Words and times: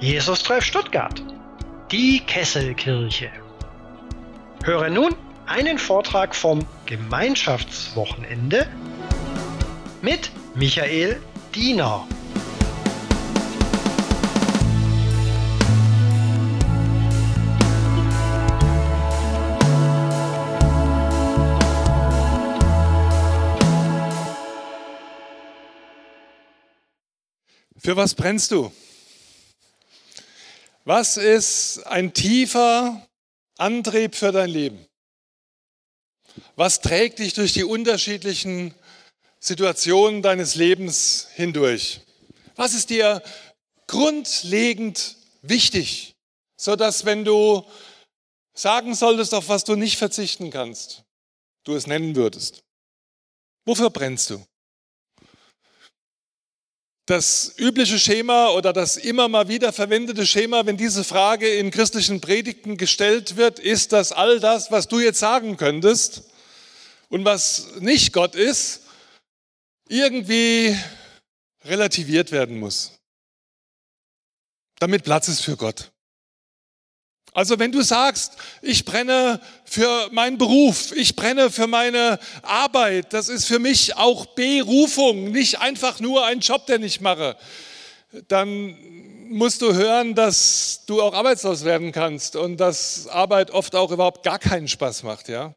Jesus 0.00 0.42
Treff 0.42 0.64
Stuttgart. 0.64 1.22
Die 1.92 2.20
Kesselkirche. 2.26 3.30
Höre 4.64 4.90
nun 4.90 5.14
einen 5.46 5.78
Vortrag 5.78 6.34
vom 6.34 6.66
Gemeinschaftswochenende 6.86 8.66
mit 10.00 10.32
Michael 10.54 11.20
Diener. 11.54 12.06
Für 27.92 27.96
was 27.98 28.14
brennst 28.14 28.50
du? 28.52 28.72
Was 30.86 31.18
ist 31.18 31.80
ein 31.80 32.14
tiefer 32.14 33.06
Antrieb 33.58 34.14
für 34.14 34.32
dein 34.32 34.48
Leben? 34.48 34.86
Was 36.56 36.80
trägt 36.80 37.18
dich 37.18 37.34
durch 37.34 37.52
die 37.52 37.64
unterschiedlichen 37.64 38.74
Situationen 39.40 40.22
deines 40.22 40.54
Lebens 40.54 41.28
hindurch? 41.34 42.00
Was 42.56 42.72
ist 42.72 42.88
dir 42.88 43.22
grundlegend 43.86 45.18
wichtig, 45.42 46.16
so 46.56 46.76
dass 46.76 47.04
wenn 47.04 47.26
du 47.26 47.62
sagen 48.54 48.94
solltest, 48.94 49.34
auf 49.34 49.50
was 49.50 49.64
du 49.64 49.76
nicht 49.76 49.98
verzichten 49.98 50.50
kannst, 50.50 51.04
du 51.64 51.74
es 51.74 51.86
nennen 51.86 52.16
würdest? 52.16 52.64
Wofür 53.66 53.90
brennst 53.90 54.30
du? 54.30 54.42
Das 57.12 57.52
übliche 57.58 57.98
Schema 57.98 58.52
oder 58.52 58.72
das 58.72 58.96
immer 58.96 59.28
mal 59.28 59.46
wieder 59.46 59.70
verwendete 59.74 60.26
Schema, 60.26 60.64
wenn 60.64 60.78
diese 60.78 61.04
Frage 61.04 61.46
in 61.46 61.70
christlichen 61.70 62.22
Predigten 62.22 62.78
gestellt 62.78 63.36
wird, 63.36 63.58
ist, 63.58 63.92
dass 63.92 64.12
all 64.12 64.40
das, 64.40 64.70
was 64.70 64.88
du 64.88 64.98
jetzt 64.98 65.18
sagen 65.18 65.58
könntest 65.58 66.22
und 67.10 67.26
was 67.26 67.72
nicht 67.80 68.14
Gott 68.14 68.34
ist, 68.34 68.84
irgendwie 69.90 70.74
relativiert 71.66 72.32
werden 72.32 72.58
muss, 72.58 72.92
damit 74.78 75.04
Platz 75.04 75.28
ist 75.28 75.42
für 75.42 75.58
Gott. 75.58 75.91
Also 77.34 77.58
wenn 77.58 77.72
du 77.72 77.80
sagst, 77.80 78.36
ich 78.60 78.84
brenne 78.84 79.40
für 79.64 80.08
meinen 80.10 80.36
Beruf, 80.36 80.92
ich 80.94 81.16
brenne 81.16 81.50
für 81.50 81.66
meine 81.66 82.18
Arbeit, 82.42 83.12
das 83.14 83.30
ist 83.30 83.46
für 83.46 83.58
mich 83.58 83.96
auch 83.96 84.26
Berufung, 84.26 85.30
nicht 85.30 85.58
einfach 85.60 85.98
nur 85.98 86.26
ein 86.26 86.40
Job, 86.40 86.66
den 86.66 86.82
ich 86.82 87.00
mache, 87.00 87.36
dann 88.28 88.76
musst 89.30 89.62
du 89.62 89.72
hören, 89.72 90.14
dass 90.14 90.82
du 90.86 91.00
auch 91.00 91.14
arbeitslos 91.14 91.64
werden 91.64 91.90
kannst 91.90 92.36
und 92.36 92.58
dass 92.58 93.06
Arbeit 93.08 93.50
oft 93.50 93.74
auch 93.74 93.90
überhaupt 93.90 94.22
gar 94.24 94.38
keinen 94.38 94.68
Spaß 94.68 95.02
macht, 95.02 95.28
ja 95.28 95.54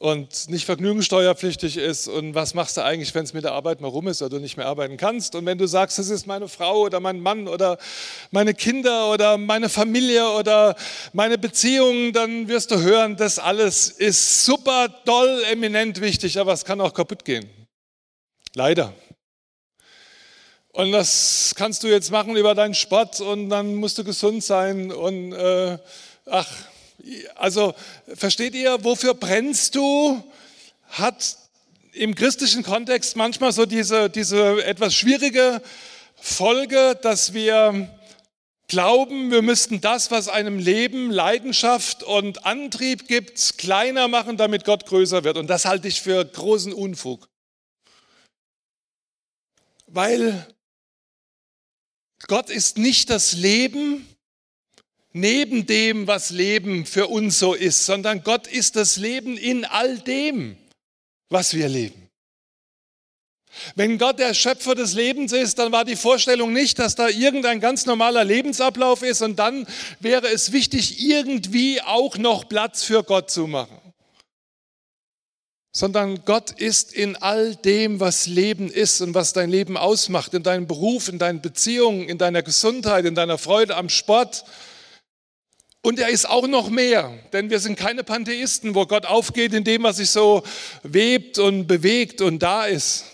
und 0.00 0.48
nicht 0.48 0.64
vergnügungssteuerpflichtig 0.64 1.76
ist 1.76 2.08
und 2.08 2.34
was 2.34 2.54
machst 2.54 2.78
du 2.78 2.80
eigentlich, 2.82 3.14
wenn 3.14 3.24
es 3.24 3.34
mit 3.34 3.44
der 3.44 3.52
Arbeit 3.52 3.82
mal 3.82 3.88
rum 3.88 4.08
ist 4.08 4.22
oder 4.22 4.36
du 4.36 4.40
nicht 4.40 4.56
mehr 4.56 4.64
arbeiten 4.64 4.96
kannst 4.96 5.34
und 5.34 5.44
wenn 5.44 5.58
du 5.58 5.66
sagst, 5.66 5.98
es 5.98 6.08
ist 6.08 6.26
meine 6.26 6.48
Frau 6.48 6.84
oder 6.84 7.00
mein 7.00 7.20
Mann 7.20 7.46
oder 7.46 7.76
meine 8.30 8.54
Kinder 8.54 9.12
oder 9.12 9.36
meine 9.36 9.68
Familie 9.68 10.26
oder 10.30 10.74
meine 11.12 11.36
Beziehungen, 11.36 12.14
dann 12.14 12.48
wirst 12.48 12.70
du 12.70 12.80
hören, 12.80 13.18
das 13.18 13.38
alles 13.38 13.90
ist 13.90 14.46
super, 14.46 14.88
doll, 15.04 15.42
eminent 15.50 16.00
wichtig, 16.00 16.38
aber 16.38 16.54
es 16.54 16.64
kann 16.64 16.80
auch 16.80 16.94
kaputt 16.94 17.26
gehen. 17.26 17.50
Leider. 18.54 18.94
Und 20.72 20.92
das 20.92 21.52
kannst 21.54 21.82
du 21.82 21.88
jetzt 21.88 22.10
machen 22.10 22.36
über 22.36 22.54
deinen 22.54 22.74
Sport 22.74 23.20
und 23.20 23.50
dann 23.50 23.74
musst 23.74 23.98
du 23.98 24.04
gesund 24.04 24.42
sein 24.42 24.92
und 24.92 25.34
äh, 25.34 25.76
ach, 26.24 26.48
also 27.34 27.74
versteht 28.14 28.54
ihr, 28.54 28.82
wofür 28.84 29.14
brennst 29.14 29.74
du? 29.74 30.22
Hat 30.88 31.36
im 31.92 32.14
christlichen 32.14 32.62
Kontext 32.62 33.16
manchmal 33.16 33.52
so 33.52 33.66
diese, 33.66 34.10
diese 34.10 34.64
etwas 34.64 34.94
schwierige 34.94 35.62
Folge, 36.16 36.98
dass 37.00 37.32
wir 37.32 37.88
glauben, 38.68 39.30
wir 39.30 39.42
müssten 39.42 39.80
das, 39.80 40.10
was 40.10 40.28
einem 40.28 40.58
Leben 40.58 41.10
Leidenschaft 41.10 42.02
und 42.04 42.46
Antrieb 42.46 43.08
gibt, 43.08 43.58
kleiner 43.58 44.06
machen, 44.06 44.36
damit 44.36 44.64
Gott 44.64 44.86
größer 44.86 45.24
wird. 45.24 45.36
Und 45.36 45.48
das 45.48 45.64
halte 45.64 45.88
ich 45.88 46.00
für 46.00 46.24
großen 46.24 46.72
Unfug. 46.72 47.28
Weil 49.86 50.46
Gott 52.28 52.48
ist 52.48 52.78
nicht 52.78 53.10
das 53.10 53.32
Leben, 53.32 54.06
neben 55.12 55.66
dem, 55.66 56.06
was 56.06 56.30
Leben 56.30 56.86
für 56.86 57.08
uns 57.08 57.38
so 57.38 57.54
ist, 57.54 57.86
sondern 57.86 58.22
Gott 58.22 58.46
ist 58.46 58.76
das 58.76 58.96
Leben 58.96 59.36
in 59.36 59.64
all 59.64 59.98
dem, 59.98 60.56
was 61.28 61.54
wir 61.54 61.68
leben. 61.68 62.10
Wenn 63.74 63.98
Gott 63.98 64.20
der 64.20 64.32
Schöpfer 64.32 64.76
des 64.76 64.94
Lebens 64.94 65.32
ist, 65.32 65.58
dann 65.58 65.72
war 65.72 65.84
die 65.84 65.96
Vorstellung 65.96 66.52
nicht, 66.52 66.78
dass 66.78 66.94
da 66.94 67.08
irgendein 67.08 67.58
ganz 67.60 67.84
normaler 67.84 68.24
Lebensablauf 68.24 69.02
ist 69.02 69.22
und 69.22 69.38
dann 69.38 69.66
wäre 69.98 70.28
es 70.28 70.52
wichtig, 70.52 71.00
irgendwie 71.04 71.82
auch 71.82 72.16
noch 72.16 72.48
Platz 72.48 72.84
für 72.84 73.02
Gott 73.02 73.30
zu 73.30 73.48
machen. 73.48 73.76
Sondern 75.72 76.24
Gott 76.24 76.52
ist 76.52 76.92
in 76.92 77.16
all 77.16 77.56
dem, 77.56 78.00
was 78.00 78.26
Leben 78.26 78.70
ist 78.70 79.00
und 79.00 79.14
was 79.14 79.32
dein 79.32 79.50
Leben 79.50 79.76
ausmacht, 79.76 80.34
in 80.34 80.42
deinem 80.42 80.66
Beruf, 80.66 81.08
in 81.08 81.18
deinen 81.18 81.42
Beziehungen, 81.42 82.08
in 82.08 82.18
deiner 82.18 82.42
Gesundheit, 82.42 83.04
in 83.04 83.14
deiner 83.14 83.38
Freude 83.38 83.76
am 83.76 83.88
Sport, 83.88 84.44
und 85.82 85.98
er 85.98 86.08
ist 86.08 86.28
auch 86.28 86.46
noch 86.46 86.68
mehr, 86.68 87.18
denn 87.32 87.48
wir 87.48 87.58
sind 87.58 87.78
keine 87.78 88.04
Pantheisten, 88.04 88.74
wo 88.74 88.86
Gott 88.86 89.06
aufgeht 89.06 89.54
in 89.54 89.64
dem, 89.64 89.82
was 89.82 89.96
sich 89.96 90.10
so 90.10 90.42
webt 90.82 91.38
und 91.38 91.66
bewegt 91.66 92.20
und 92.20 92.40
da 92.40 92.66
ist. 92.66 93.06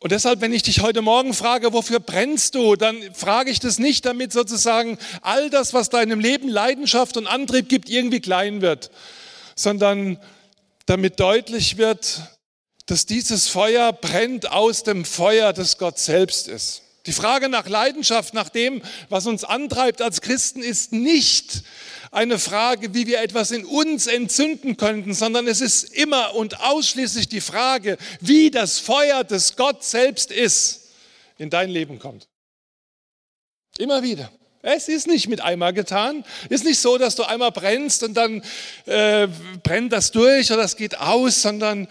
Und 0.00 0.10
deshalb, 0.10 0.40
wenn 0.40 0.52
ich 0.52 0.64
dich 0.64 0.80
heute 0.80 1.00
Morgen 1.00 1.32
frage, 1.32 1.72
wofür 1.72 2.00
brennst 2.00 2.56
du, 2.56 2.74
dann 2.74 3.00
frage 3.14 3.52
ich 3.52 3.60
das 3.60 3.78
nicht, 3.78 4.04
damit 4.04 4.32
sozusagen 4.32 4.98
all 5.20 5.48
das, 5.48 5.74
was 5.74 5.90
deinem 5.90 6.18
Leben 6.18 6.48
Leidenschaft 6.48 7.16
und 7.16 7.28
Antrieb 7.28 7.68
gibt, 7.68 7.88
irgendwie 7.88 8.20
klein 8.20 8.62
wird, 8.62 8.90
sondern 9.54 10.18
damit 10.86 11.20
deutlich 11.20 11.76
wird, 11.76 12.20
dass 12.86 13.06
dieses 13.06 13.46
Feuer 13.46 13.92
brennt 13.92 14.50
aus 14.50 14.82
dem 14.82 15.04
Feuer, 15.04 15.52
das 15.52 15.78
Gott 15.78 16.00
selbst 16.00 16.48
ist. 16.48 16.82
Die 17.06 17.12
Frage 17.12 17.48
nach 17.48 17.68
Leidenschaft, 17.68 18.32
nach 18.32 18.48
dem, 18.48 18.80
was 19.08 19.26
uns 19.26 19.42
antreibt 19.42 20.00
als 20.00 20.20
Christen, 20.20 20.62
ist 20.62 20.92
nicht 20.92 21.62
eine 22.12 22.38
Frage, 22.38 22.94
wie 22.94 23.06
wir 23.06 23.20
etwas 23.20 23.50
in 23.50 23.64
uns 23.64 24.06
entzünden 24.06 24.76
könnten, 24.76 25.14
sondern 25.14 25.48
es 25.48 25.60
ist 25.60 25.84
immer 25.94 26.34
und 26.34 26.60
ausschließlich 26.60 27.28
die 27.28 27.40
Frage, 27.40 27.96
wie 28.20 28.50
das 28.50 28.78
Feuer 28.78 29.24
des 29.24 29.56
Gott 29.56 29.82
selbst 29.82 30.30
ist, 30.30 30.90
in 31.38 31.50
dein 31.50 31.70
Leben 31.70 31.98
kommt. 31.98 32.28
Immer 33.78 34.02
wieder. 34.02 34.30
Es 34.60 34.86
ist 34.86 35.08
nicht 35.08 35.28
mit 35.28 35.40
einmal 35.40 35.72
getan. 35.72 36.24
Ist 36.48 36.64
nicht 36.64 36.78
so, 36.78 36.98
dass 36.98 37.16
du 37.16 37.24
einmal 37.24 37.50
brennst 37.50 38.04
und 38.04 38.14
dann 38.14 38.44
äh, 38.86 39.26
brennt 39.64 39.92
das 39.92 40.12
durch 40.12 40.52
oder 40.52 40.62
das 40.62 40.76
geht 40.76 40.98
aus, 40.98 41.42
sondern 41.42 41.88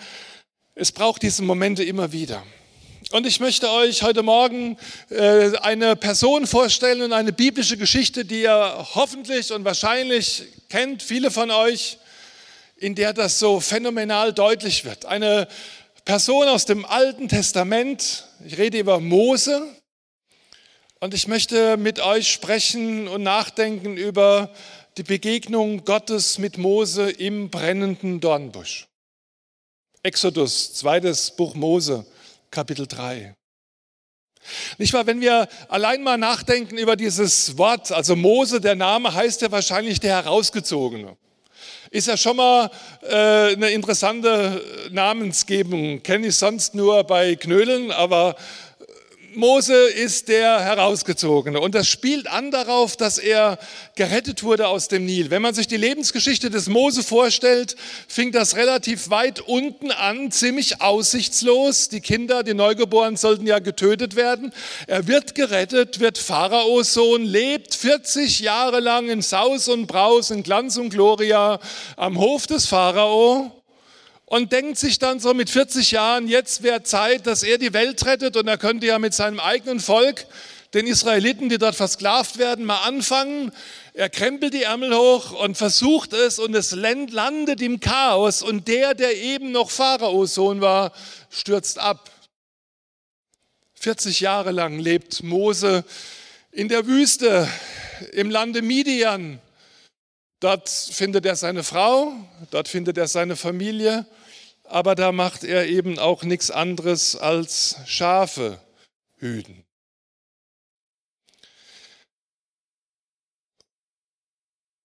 es 0.73 0.94
braucht 0.94 1.21
diese 1.21 1.44
Momente 1.44 1.83
immer 1.83 2.13
wieder. 2.13 2.44
Und 3.11 3.27
ich 3.27 3.41
möchte 3.41 3.69
euch 3.69 4.03
heute 4.03 4.23
Morgen 4.23 4.77
äh, 5.09 5.57
eine 5.57 5.97
Person 5.97 6.47
vorstellen 6.47 7.01
und 7.01 7.11
eine 7.11 7.33
biblische 7.33 7.75
Geschichte, 7.75 8.23
die 8.23 8.44
ihr 8.44 8.88
hoffentlich 8.95 9.51
und 9.51 9.66
wahrscheinlich 9.66 10.44
kennt, 10.69 11.03
viele 11.03 11.29
von 11.29 11.51
euch, 11.51 11.97
in 12.77 12.95
der 12.95 13.11
das 13.11 13.38
so 13.38 13.59
phänomenal 13.59 14.31
deutlich 14.31 14.86
wird. 14.86 15.03
Eine 15.03 15.50
Person 16.06 16.47
aus 16.47 16.65
dem 16.65 16.86
Alten 16.86 17.27
Testament, 17.27 18.27
ich 18.45 18.57
rede 18.57 18.80
über 18.80 19.01
Mose, 19.01 19.62
und 21.01 21.13
ich 21.13 21.27
möchte 21.27 21.75
mit 21.75 22.00
euch 22.00 22.31
sprechen 22.31 23.09
und 23.09 23.24
nachdenken 23.24 23.97
über 23.97 24.53
die 24.95 25.03
Begegnung 25.03 25.83
Gottes 25.83 26.38
mit 26.38 26.57
Mose 26.57 27.12
im 27.12 27.50
brennenden 27.50 28.21
Dornbusch. 28.21 28.88
Exodus, 30.01 30.75
zweites 30.75 31.31
Buch 31.31 31.56
Mose. 31.56 32.06
Kapitel 32.51 32.86
3. 32.86 33.33
Nicht 34.77 34.92
wahr, 34.94 35.07
wenn 35.07 35.21
wir 35.21 35.48
allein 35.69 36.03
mal 36.03 36.18
nachdenken 36.18 36.77
über 36.77 36.98
dieses 36.98 37.57
Wort, 37.57 37.92
also 37.94 38.18
Mose, 38.18 38.59
der 38.59 38.75
Name 38.75 39.13
heißt 39.13 39.42
ja 39.42 39.51
wahrscheinlich 39.51 40.01
der 40.01 40.15
Herausgezogene. 40.15 41.15
Ist 41.92 42.07
ja 42.07 42.18
schon 42.18 42.38
mal 42.38 42.69
äh, 43.03 43.53
eine 43.53 43.69
interessante 43.69 44.62
Namensgebung. 44.92 46.03
Kenne 46.03 46.27
ich 46.27 46.36
sonst 46.36 46.75
nur 46.75 47.03
bei 47.06 47.36
Knödeln, 47.36 47.92
aber 47.92 48.36
Mose 49.36 49.74
ist 49.74 50.28
der 50.28 50.60
Herausgezogene 50.60 51.60
und 51.60 51.74
das 51.74 51.88
spielt 51.88 52.28
an 52.28 52.51
darauf, 52.51 52.98
dass 52.98 53.18
er 53.18 53.57
gerettet 53.95 54.44
wurde 54.44 54.68
aus 54.68 54.89
dem 54.89 55.06
Nil. 55.06 55.30
Wenn 55.30 55.42
man 55.42 55.54
sich 55.54 55.68
die 55.68 55.78
Lebensgeschichte 55.78 56.50
des 56.50 56.68
Mose 56.68 57.01
vorstellt, 57.01 57.75
fing 58.07 58.31
das 58.31 58.56
relativ 58.56 59.10
weit 59.10 59.39
unten 59.39 59.92
an, 59.92 60.31
ziemlich 60.31 60.81
aussichtslos. 60.81 61.88
Die 61.89 62.01
Kinder, 62.01 62.44
die 62.44 62.54
Neugeborenen 62.54 63.16
sollten 63.16 63.48
ja 63.48 63.60
getötet 63.60 64.16
werden. 64.16 64.54
Er 64.88 65.07
wird 65.07 65.36
gerettet, 65.36 66.00
wird 66.00 66.18
Pharaos 66.18 66.94
Sohn, 66.94 67.24
lebt 67.24 67.74
40 67.74 68.42
Jahre 68.42 68.81
lang 68.81 69.10
in 69.10 69.22
Saus 69.22 69.69
und 69.69 69.88
Braus, 69.88 70.31
in 70.31 70.44
Glanz 70.44 70.77
und 70.77 70.89
Gloria 70.89 71.60
am 71.95 72.19
Hof 72.19 72.48
des 72.48 72.66
Pharao 72.66 73.61
und 74.31 74.54
denkt 74.54 74.78
sich 74.78 74.98
dann 74.98 75.19
so 75.19 75.33
mit 75.33 75.50
40 75.50 75.92
Jahren, 75.92 76.30
jetzt 76.30 76.63
wäre 76.63 76.83
Zeit, 76.83 77.28
dass 77.28 77.44
er 77.44 77.57
die 77.57 77.74
Welt 77.74 78.06
rettet 78.06 78.38
und 78.38 78.48
er 78.48 78.57
könnte 78.57 78.86
ja 78.86 78.98
mit 78.98 79.13
seinem 79.13 79.42
eigenen 79.42 79.81
Volk, 79.81 80.25
den 80.74 80.88
Israeliten, 80.88 81.50
die 81.50 81.57
dort 81.57 81.75
versklavt 81.75 82.38
werden, 82.38 82.63
mal 82.63 82.83
anfangen. 82.83 83.51
Er 83.94 84.10
krempelt 84.10 84.54
die 84.54 84.63
Ärmel 84.63 84.95
hoch 84.95 85.33
und 85.33 85.57
versucht 85.57 86.13
es 86.13 86.39
und 86.39 86.56
es 86.56 86.72
landet 86.72 87.60
im 87.60 87.81
Chaos 87.81 88.42
und 88.42 88.69
der, 88.69 88.94
der 88.94 89.18
eben 89.18 89.51
noch 89.51 89.69
Pharaos 89.69 90.34
Sohn 90.34 90.62
war, 90.62 90.94
stürzt 91.30 91.77
ab. 91.77 92.10
40 93.74 94.22
Jahre 94.22 94.51
lang 94.51 94.80
lebt 94.80 95.24
Mose 95.24 95.84
in 96.54 96.69
der 96.69 96.88
Wüste 96.88 97.50
im 98.13 98.30
Lande 98.30 98.62
Midian. 98.62 99.42
Dort 100.39 100.69
findet 100.69 101.25
er 101.25 101.36
seine 101.36 101.66
Frau, 101.66 102.13
dort 102.50 102.69
findet 102.69 102.98
er 102.98 103.10
seine 103.10 103.36
Familie 103.36 104.06
aber 104.71 104.95
da 104.95 105.12
macht 105.12 105.44
er 105.44 105.68
eben 105.68 106.00
auch 106.00 106.23
nichts 106.23 106.50
anderes 106.50 107.18
als 107.18 107.75
Schafe 107.85 108.59
hüten. 109.18 109.65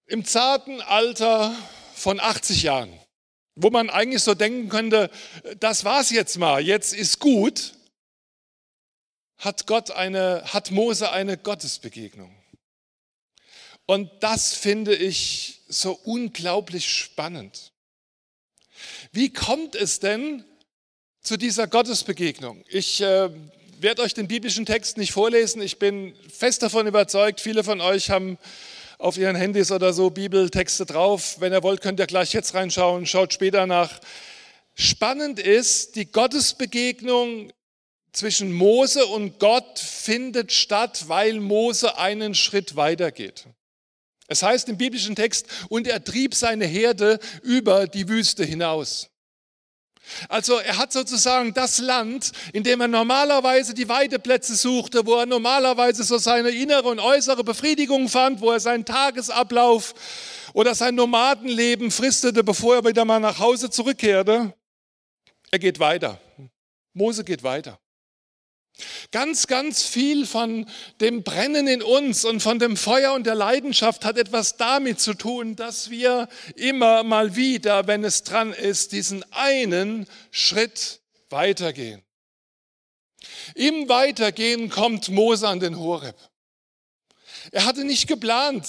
Im 0.06 0.24
zarten 0.24 0.80
Alter 0.80 1.54
von 1.94 2.18
80 2.20 2.64
Jahren, 2.64 2.98
wo 3.54 3.70
man 3.70 3.88
eigentlich 3.88 4.22
so 4.22 4.34
denken 4.34 4.68
könnte, 4.68 5.10
das 5.60 5.84
war's 5.84 6.10
jetzt 6.10 6.36
mal, 6.36 6.60
jetzt 6.60 6.92
ist 6.92 7.20
gut, 7.20 7.74
hat 9.38 9.66
Gott 9.66 9.92
eine, 9.92 10.42
hat 10.52 10.72
Mose 10.72 11.10
eine 11.12 11.38
Gottesbegegnung. 11.38 12.34
Und 13.86 14.10
das 14.20 14.54
finde 14.54 14.96
ich 14.96 15.62
so 15.68 15.92
unglaublich 15.92 16.92
spannend. 16.92 17.72
Wie 19.16 19.32
kommt 19.32 19.74
es 19.74 19.98
denn 19.98 20.44
zu 21.22 21.38
dieser 21.38 21.66
Gottesbegegnung? 21.66 22.62
Ich 22.68 23.00
äh, 23.00 23.30
werde 23.80 24.02
euch 24.02 24.12
den 24.12 24.28
biblischen 24.28 24.66
Text 24.66 24.98
nicht 24.98 25.12
vorlesen. 25.12 25.62
Ich 25.62 25.78
bin 25.78 26.14
fest 26.30 26.62
davon 26.62 26.86
überzeugt, 26.86 27.40
viele 27.40 27.64
von 27.64 27.80
euch 27.80 28.10
haben 28.10 28.36
auf 28.98 29.16
ihren 29.16 29.34
Handys 29.34 29.72
oder 29.72 29.94
so 29.94 30.10
Bibeltexte 30.10 30.84
drauf. 30.84 31.36
Wenn 31.40 31.54
ihr 31.54 31.62
wollt, 31.62 31.80
könnt 31.80 31.98
ihr 31.98 32.06
gleich 32.06 32.34
jetzt 32.34 32.52
reinschauen, 32.52 33.06
schaut 33.06 33.32
später 33.32 33.66
nach. 33.66 34.00
Spannend 34.74 35.40
ist, 35.40 35.96
die 35.96 36.12
Gottesbegegnung 36.12 37.50
zwischen 38.12 38.52
Mose 38.52 39.06
und 39.06 39.38
Gott 39.38 39.78
findet 39.78 40.52
statt, 40.52 41.04
weil 41.06 41.40
Mose 41.40 41.96
einen 41.96 42.34
Schritt 42.34 42.76
weitergeht. 42.76 43.46
Es 44.28 44.42
heißt 44.42 44.68
im 44.68 44.76
biblischen 44.76 45.14
Text, 45.14 45.46
und 45.68 45.86
er 45.86 46.02
trieb 46.02 46.34
seine 46.34 46.66
Herde 46.66 47.18
über 47.42 47.86
die 47.86 48.08
Wüste 48.08 48.44
hinaus. 48.44 49.08
Also 50.28 50.58
er 50.58 50.78
hat 50.78 50.92
sozusagen 50.92 51.52
das 51.52 51.78
Land, 51.78 52.32
in 52.52 52.62
dem 52.62 52.80
er 52.80 52.88
normalerweise 52.88 53.74
die 53.74 53.88
Weideplätze 53.88 54.54
suchte, 54.54 55.04
wo 55.04 55.16
er 55.16 55.26
normalerweise 55.26 56.04
so 56.04 56.18
seine 56.18 56.50
innere 56.50 56.88
und 56.88 57.00
äußere 57.00 57.42
Befriedigung 57.42 58.08
fand, 58.08 58.40
wo 58.40 58.52
er 58.52 58.60
seinen 58.60 58.84
Tagesablauf 58.84 59.94
oder 60.52 60.74
sein 60.74 60.94
Nomadenleben 60.94 61.90
fristete, 61.90 62.44
bevor 62.44 62.76
er 62.76 62.84
wieder 62.84 63.04
mal 63.04 63.20
nach 63.20 63.38
Hause 63.38 63.68
zurückkehrte. 63.68 64.54
Er 65.50 65.58
geht 65.58 65.78
weiter. 65.80 66.20
Mose 66.92 67.24
geht 67.24 67.42
weiter. 67.42 67.78
Ganz, 69.10 69.46
ganz 69.46 69.82
viel 69.84 70.26
von 70.26 70.66
dem 71.00 71.22
Brennen 71.22 71.66
in 71.66 71.82
uns 71.82 72.26
und 72.26 72.40
von 72.40 72.58
dem 72.58 72.76
Feuer 72.76 73.14
und 73.14 73.26
der 73.26 73.34
Leidenschaft 73.34 74.04
hat 74.04 74.18
etwas 74.18 74.58
damit 74.58 75.00
zu 75.00 75.14
tun, 75.14 75.56
dass 75.56 75.88
wir 75.88 76.28
immer 76.56 77.02
mal 77.02 77.36
wieder, 77.36 77.86
wenn 77.86 78.04
es 78.04 78.22
dran 78.22 78.52
ist, 78.52 78.92
diesen 78.92 79.24
einen 79.32 80.06
Schritt 80.30 81.00
weitergehen. 81.30 82.02
Im 83.54 83.88
Weitergehen 83.88 84.68
kommt 84.68 85.08
Mose 85.08 85.48
an 85.48 85.60
den 85.60 85.78
Horeb. 85.78 86.16
Er 87.52 87.64
hatte 87.64 87.84
nicht 87.84 88.06
geplant, 88.08 88.66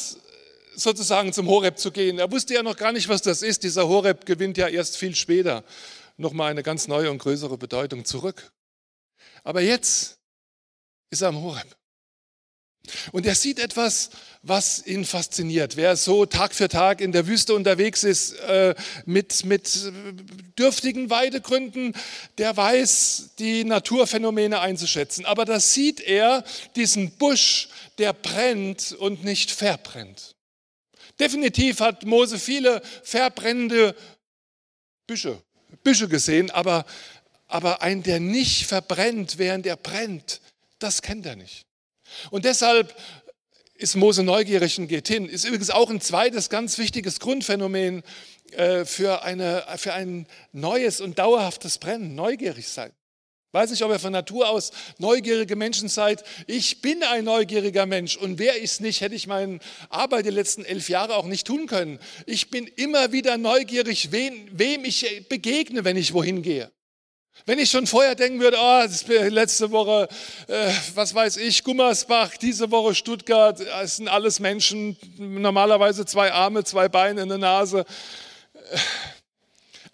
sozusagen 0.75 1.33
zum 1.33 1.47
Horeb 1.47 1.79
zu 1.79 1.91
gehen. 1.91 2.19
Er 2.19 2.31
wusste 2.31 2.53
ja 2.53 2.63
noch 2.63 2.77
gar 2.77 2.91
nicht, 2.93 3.09
was 3.09 3.21
das 3.21 3.41
ist. 3.41 3.63
Dieser 3.63 3.87
Horeb 3.87 4.25
gewinnt 4.25 4.57
ja 4.57 4.67
erst 4.67 4.97
viel 4.97 5.15
später 5.15 5.63
nochmal 6.15 6.51
eine 6.51 6.63
ganz 6.63 6.87
neue 6.87 7.11
und 7.11 7.17
größere 7.17 7.57
Bedeutung 7.57 8.05
zurück. 8.05 8.51
Aber 9.47 9.61
jetzt 9.61 10.19
ist 11.09 11.21
er 11.21 11.29
am 11.29 11.41
Horeb. 11.41 11.73
Und 13.13 13.25
er 13.25 13.33
sieht 13.33 13.59
etwas, 13.59 14.09
was 14.41 14.85
ihn 14.85 15.05
fasziniert. 15.05 15.77
Wer 15.77 15.95
so 15.95 16.25
Tag 16.25 16.53
für 16.53 16.67
Tag 16.67 16.99
in 16.99 17.13
der 17.13 17.27
Wüste 17.27 17.53
unterwegs 17.53 18.03
ist 18.03 18.33
äh, 18.39 18.75
mit, 19.05 19.45
mit 19.45 19.93
dürftigen 20.59 21.09
Weidegründen, 21.09 21.93
der 22.37 22.57
weiß, 22.57 23.35
die 23.39 23.63
Naturphänomene 23.63 24.59
einzuschätzen. 24.59 25.25
Aber 25.25 25.45
da 25.45 25.61
sieht 25.61 26.01
er 26.01 26.43
diesen 26.75 27.11
Busch, 27.11 27.69
der 27.99 28.11
brennt 28.11 28.91
und 28.99 29.23
nicht 29.23 29.49
verbrennt. 29.49 30.35
Definitiv 31.21 31.79
hat 31.79 32.03
Mose 32.03 32.37
viele 32.37 32.81
verbrennende 33.01 33.95
Büsche, 35.07 35.41
Büsche 35.85 36.09
gesehen, 36.09 36.51
aber 36.51 36.85
aber 37.47 37.81
ein, 37.81 38.03
der 38.03 38.19
nicht 38.19 38.65
verbrennt, 38.65 39.37
während 39.37 39.65
er 39.65 39.77
brennt, 39.77 40.41
das 40.79 41.01
kennt 41.01 41.25
er 41.25 41.35
nicht. 41.35 41.65
Und 42.29 42.45
deshalb 42.45 42.95
ist 43.75 43.95
Mose 43.95 44.23
neugierig 44.23 44.79
und 44.79 44.87
geht 44.87 45.07
hin. 45.07 45.29
Ist 45.29 45.45
übrigens 45.45 45.69
auch 45.69 45.89
ein 45.89 46.01
zweites 46.01 46.49
ganz 46.49 46.77
wichtiges 46.77 47.19
Grundphänomen 47.19 48.03
äh, 48.51 48.85
für, 48.85 49.23
eine, 49.23 49.63
für 49.77 49.93
ein 49.93 50.27
neues 50.51 50.99
und 50.99 51.19
dauerhaftes 51.19 51.77
Brennen, 51.77 52.15
neugierig 52.15 52.67
sein. 52.67 52.91
Weiß 53.53 53.71
nicht, 53.71 53.81
ob 53.83 53.91
ihr 53.91 53.99
von 53.99 54.11
Natur 54.11 54.49
aus 54.49 54.71
neugierige 54.97 55.55
Menschen 55.55 55.87
seid. 55.87 56.23
Ich 56.47 56.81
bin 56.81 57.01
ein 57.03 57.23
neugieriger 57.23 57.85
Mensch 57.85 58.17
und 58.17 58.39
wäre 58.39 58.57
ich 58.57 58.65
es 58.65 58.79
nicht, 58.81 59.01
hätte 59.01 59.15
ich 59.15 59.25
meine 59.25 59.59
Arbeit 59.89 60.25
die 60.25 60.31
letzten 60.31 60.65
elf 60.65 60.89
Jahre 60.89 61.15
auch 61.15 61.25
nicht 61.25 61.47
tun 61.47 61.65
können. 61.65 61.99
Ich 62.25 62.49
bin 62.49 62.67
immer 62.67 63.13
wieder 63.13 63.37
neugierig, 63.37 64.11
wem, 64.11 64.47
wem 64.51 64.83
ich 64.83 65.27
begegne, 65.29 65.85
wenn 65.85 65.97
ich 65.97 66.13
wohin 66.13 66.41
gehe. 66.41 66.69
Wenn 67.45 67.59
ich 67.59 67.71
schon 67.71 67.87
vorher 67.87 68.15
denken 68.15 68.39
würde, 68.39 68.57
oh, 68.59 68.83
letzte 69.29 69.71
Woche, 69.71 70.09
äh, 70.47 70.71
was 70.95 71.15
weiß 71.15 71.37
ich, 71.37 71.63
Gummersbach, 71.63 72.35
diese 72.37 72.71
Woche 72.71 72.93
Stuttgart, 72.93 73.59
es 73.81 73.97
sind 73.97 74.09
alles 74.09 74.39
Menschen, 74.39 74.97
normalerweise 75.17 76.05
zwei 76.05 76.33
Arme, 76.33 76.63
zwei 76.63 76.89
Beine, 76.89 77.21
eine 77.21 77.37
Nase. 77.37 77.85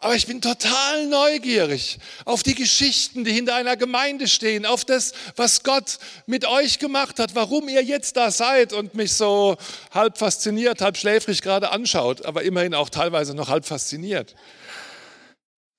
Aber 0.03 0.15
ich 0.15 0.27
bin 0.27 0.41
total 0.41 1.07
neugierig 1.07 1.97
auf 2.25 2.43
die 2.43 2.55
Geschichten, 2.55 3.23
die 3.23 3.31
hinter 3.31 3.55
einer 3.55 3.77
Gemeinde 3.77 4.27
stehen, 4.27 4.65
auf 4.65 4.83
das, 4.83 5.13
was 5.37 5.63
Gott 5.63 5.97
mit 6.25 6.45
euch 6.45 6.77
gemacht 6.79 7.19
hat, 7.19 7.35
warum 7.35 7.69
ihr 7.69 7.81
jetzt 7.81 8.17
da 8.17 8.29
seid 8.29 8.73
und 8.73 8.95
mich 8.95 9.13
so 9.13 9.55
halb 9.91 10.17
fasziniert, 10.17 10.81
halb 10.81 10.97
schläfrig 10.97 11.41
gerade 11.41 11.71
anschaut, 11.71 12.25
aber 12.25 12.43
immerhin 12.43 12.73
auch 12.73 12.89
teilweise 12.89 13.33
noch 13.33 13.47
halb 13.47 13.65
fasziniert. 13.65 14.35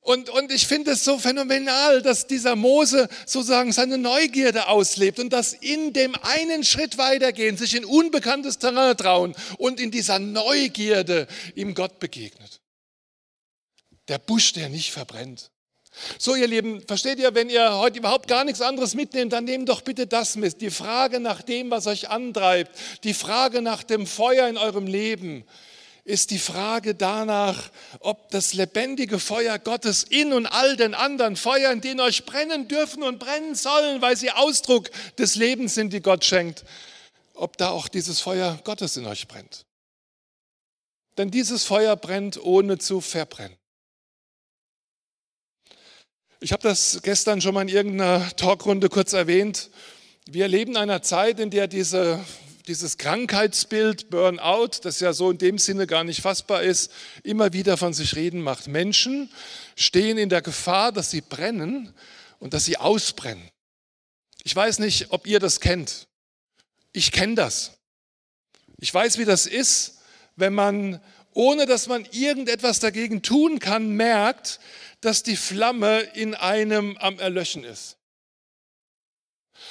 Und, 0.05 0.29
und 0.29 0.53
ich 0.53 0.67
finde 0.67 0.91
es 0.91 1.03
so 1.03 1.19
phänomenal, 1.19 2.03
dass 2.03 2.27
dieser 2.27 2.57
Mose 2.57 3.09
sozusagen 3.25 3.73
seine 3.73 3.97
Neugierde 3.97 4.69
auslebt 4.69 5.19
und 5.19 5.33
dass 5.33 5.55
in 5.55 5.95
dem 5.95 6.15
einen 6.21 6.63
Schritt 6.63 6.99
weitergehen, 6.99 7.57
sich 7.57 7.75
in 7.75 7.87
unbekanntes 7.87 8.59
Terrain 8.59 8.95
trauen 8.99 9.35
und 9.57 9.81
in 9.81 9.91
dieser 9.91 10.19
Neugierde 10.19 11.27
ihm 11.55 11.75
Gott 11.75 12.01
begegnet. 12.01 12.61
Der 14.09 14.19
Busch, 14.19 14.53
der 14.53 14.69
nicht 14.69 14.93
verbrennt. 14.93 15.51
So, 16.19 16.35
ihr 16.35 16.49
Lieben, 16.49 16.83
versteht 16.87 17.19
ihr, 17.19 17.35
wenn 17.35 17.49
ihr 17.49 17.73
heute 17.79 18.01
überhaupt 18.01 18.29
gar 18.29 18.45
nichts 18.45 18.61
anderes 18.61 18.95
mitnehmt, 18.95 19.33
dann 19.33 19.45
nehmt 19.45 19.71
doch 19.71 19.81
bitte 19.81 20.07
das 20.07 20.37
mit. 20.37 20.61
Die 20.61 20.71
Frage 20.71 21.19
nach 21.19 21.41
dem, 21.41 21.71
was 21.71 21.87
euch 21.87 22.11
antreibt, 22.11 22.77
die 23.05 23.15
Frage 23.15 23.63
nach 23.63 23.83
dem 23.83 24.07
Feuer 24.07 24.49
in 24.49 24.59
eurem 24.59 24.87
Leben 24.87 25.47
ist 26.05 26.31
die 26.31 26.39
Frage 26.39 26.95
danach, 26.95 27.71
ob 28.01 28.31
das 28.31 28.53
lebendige 28.53 29.19
Feuer 29.19 29.59
Gottes 29.59 30.05
in 30.05 30.35
und 30.35 30.47
all 30.47 30.77
den 30.77 30.95
anderen 30.95 31.35
Feuern, 31.35 31.81
die 31.81 31.89
in 31.89 32.01
euch 32.01 32.27
brennen 32.27 32.69
dürfen 32.69 33.03
und 33.03 33.19
brennen 33.19 33.55
sollen, 33.55 34.03
weil 34.03 34.17
sie 34.17 34.31
Ausdruck 34.31 34.91
des 35.17 35.35
Lebens 35.35 35.75
sind, 35.75 35.95
die 35.95 36.03
Gott 36.03 36.25
schenkt, 36.25 36.65
ob 37.33 37.57
da 37.57 37.71
auch 37.71 37.89
dieses 37.89 38.21
Feuer 38.21 38.61
Gottes 38.65 38.99
in 38.99 39.07
euch 39.07 39.27
brennt. 39.27 39.65
Denn 41.17 41.31
dieses 41.31 41.65
Feuer 41.65 41.97
brennt 41.97 42.43
ohne 42.43 42.77
zu 42.79 43.01
verbrennen. 43.01 43.57
Ich 46.41 46.53
habe 46.53 46.63
das 46.63 47.01
gestern 47.03 47.41
schon 47.41 47.55
mal 47.55 47.63
in 47.63 47.69
irgendeiner 47.69 48.37
Talkrunde 48.37 48.91
kurz 48.91 49.15
erwähnt. 49.15 49.71
Wir 50.27 50.49
leben 50.49 50.73
in 50.73 50.77
einer 50.77 51.01
Zeit, 51.01 51.41
in 51.41 51.49
der 51.49 51.69
diese, 51.69 52.23
dieses 52.67 52.97
Krankheitsbild 52.97 54.11
Burnout, 54.11 54.81
das 54.83 55.01
ja 55.01 55.13
so 55.13 55.31
in 55.31 55.39
dem 55.39 55.59
Sinne 55.59 55.87
gar 55.87 56.05
nicht 56.05 56.23
fassbar 56.23 56.63
ist, 56.63 56.91
immer 57.23 57.53
wieder 57.53 57.77
von 57.77 57.93
sich 57.93 58.17
reden 58.17 58.41
macht. 58.41 58.69
Menschen 58.69 59.31
stehen 59.77 60.17
in 60.17 60.29
der 60.29 60.43
Gefahr, 60.43 60.93
dass 60.93 61.11
sie 61.11 61.21
brennen 61.21 61.93
und 62.39 62.55
dass 62.55 62.65
sie 62.65 62.79
ausbrennen. 62.79 63.51
Ich 64.43 64.55
weiß 64.55 64.79
nicht, 64.79 65.11
ob 65.11 65.27
ihr 65.27 65.41
das 65.41 65.61
kennt. 65.61 66.07
Ich 66.93 67.13
kenne 67.13 67.35
das. 67.35 67.73
Ich 68.79 68.93
weiß, 68.93 69.19
wie 69.19 69.25
das 69.25 69.47
ist, 69.47 69.99
wenn 70.37 70.55
man, 70.55 71.01
ohne 71.33 71.67
dass 71.67 71.87
man 71.87 72.07
irgendetwas 72.13 72.81
dagegen 72.81 73.23
tun 73.23 73.59
kann, 73.59 73.91
merkt, 73.91 74.61
dass 75.01 75.23
die 75.23 75.37
Flamme 75.37 76.01
in 76.01 76.35
einem 76.35 76.97
am 76.97 77.19
Erlöschen 77.19 77.65
ist 77.65 77.99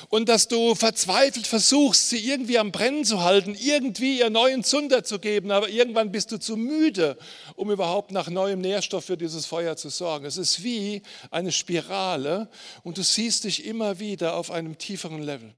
und 0.09 0.29
dass 0.29 0.47
du 0.47 0.75
verzweifelt 0.75 1.47
versuchst, 1.47 2.09
sie 2.09 2.19
irgendwie 2.19 2.57
am 2.57 2.71
Brennen 2.71 3.05
zu 3.05 3.23
halten, 3.23 3.55
irgendwie 3.55 4.19
ihr 4.19 4.29
neuen 4.29 4.63
Zunder 4.63 5.03
zu 5.03 5.19
geben, 5.19 5.51
aber 5.51 5.69
irgendwann 5.69 6.11
bist 6.11 6.31
du 6.31 6.39
zu 6.39 6.57
müde, 6.57 7.17
um 7.55 7.71
überhaupt 7.71 8.11
nach 8.11 8.29
neuem 8.29 8.61
Nährstoff 8.61 9.05
für 9.05 9.17
dieses 9.17 9.45
Feuer 9.45 9.75
zu 9.75 9.89
sorgen. 9.89 10.25
Es 10.25 10.37
ist 10.37 10.63
wie 10.63 11.01
eine 11.31 11.51
Spirale 11.51 12.49
und 12.83 12.97
du 12.97 13.03
siehst 13.03 13.43
dich 13.43 13.65
immer 13.65 13.99
wieder 13.99 14.35
auf 14.35 14.51
einem 14.51 14.77
tieferen 14.77 15.21
Level. 15.21 15.53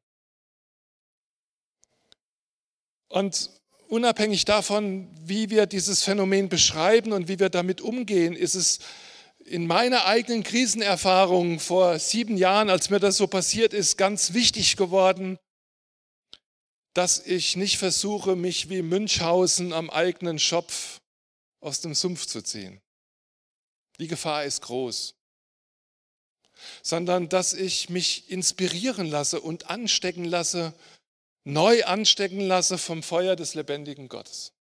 Und 3.08 3.50
unabhängig 3.88 4.46
davon, 4.46 5.08
wie 5.24 5.50
wir 5.50 5.65
dieses 5.67 6.03
Phänomen 6.03 6.50
beschreiben 6.50 7.13
und 7.13 7.27
wie 7.27 7.39
wir 7.39 7.50
damit 7.50 7.82
umgehen, 7.82 8.36
ist 8.36 8.55
es 8.55 8.79
in 9.46 9.68
meiner 9.68 10.06
eigenen 10.06 10.44
Krisenerfahrung 10.44 11.60
vor 11.60 12.00
sieben 12.00 12.36
Jahren, 12.36 12.70
als 12.70 12.90
mir 12.90 13.00
das 13.00 13.18
so 13.18 13.28
passiert 13.28 13.74
ist, 13.74 13.98
ganz 13.98 14.34
wichtig 14.34 14.75
geworden, 14.75 15.38
dass 16.94 17.20
ich 17.20 17.56
nicht 17.56 17.78
versuche, 17.78 18.36
mich 18.36 18.70
wie 18.70 18.82
Münchhausen 18.82 19.72
am 19.72 19.90
eigenen 19.90 20.40
Schopf 20.40 21.00
aus 21.62 21.82
dem 21.82 21.94
Sumpf 21.94 22.25
zu 22.25 22.42
ziehen. 22.42 22.82
Die 24.00 24.08
Gefahr 24.08 24.46
ist 24.46 24.62
groß. 24.62 25.14
Sondern 26.82 27.30
dass 27.30 27.54
ich 27.54 27.90
mich 27.90 28.32
inspirieren 28.32 29.08
lasse 29.08 29.42
und 29.42 29.70
anstecken 29.70 30.25
lasse, 30.25 30.74
neu 31.44 31.84
anstecken 31.84 32.40
lasse 32.40 32.78
vom 32.78 33.04
Feuer 33.04 33.36
des 33.36 33.54
lebendigen 33.54 34.08
Gottes. 34.08 34.55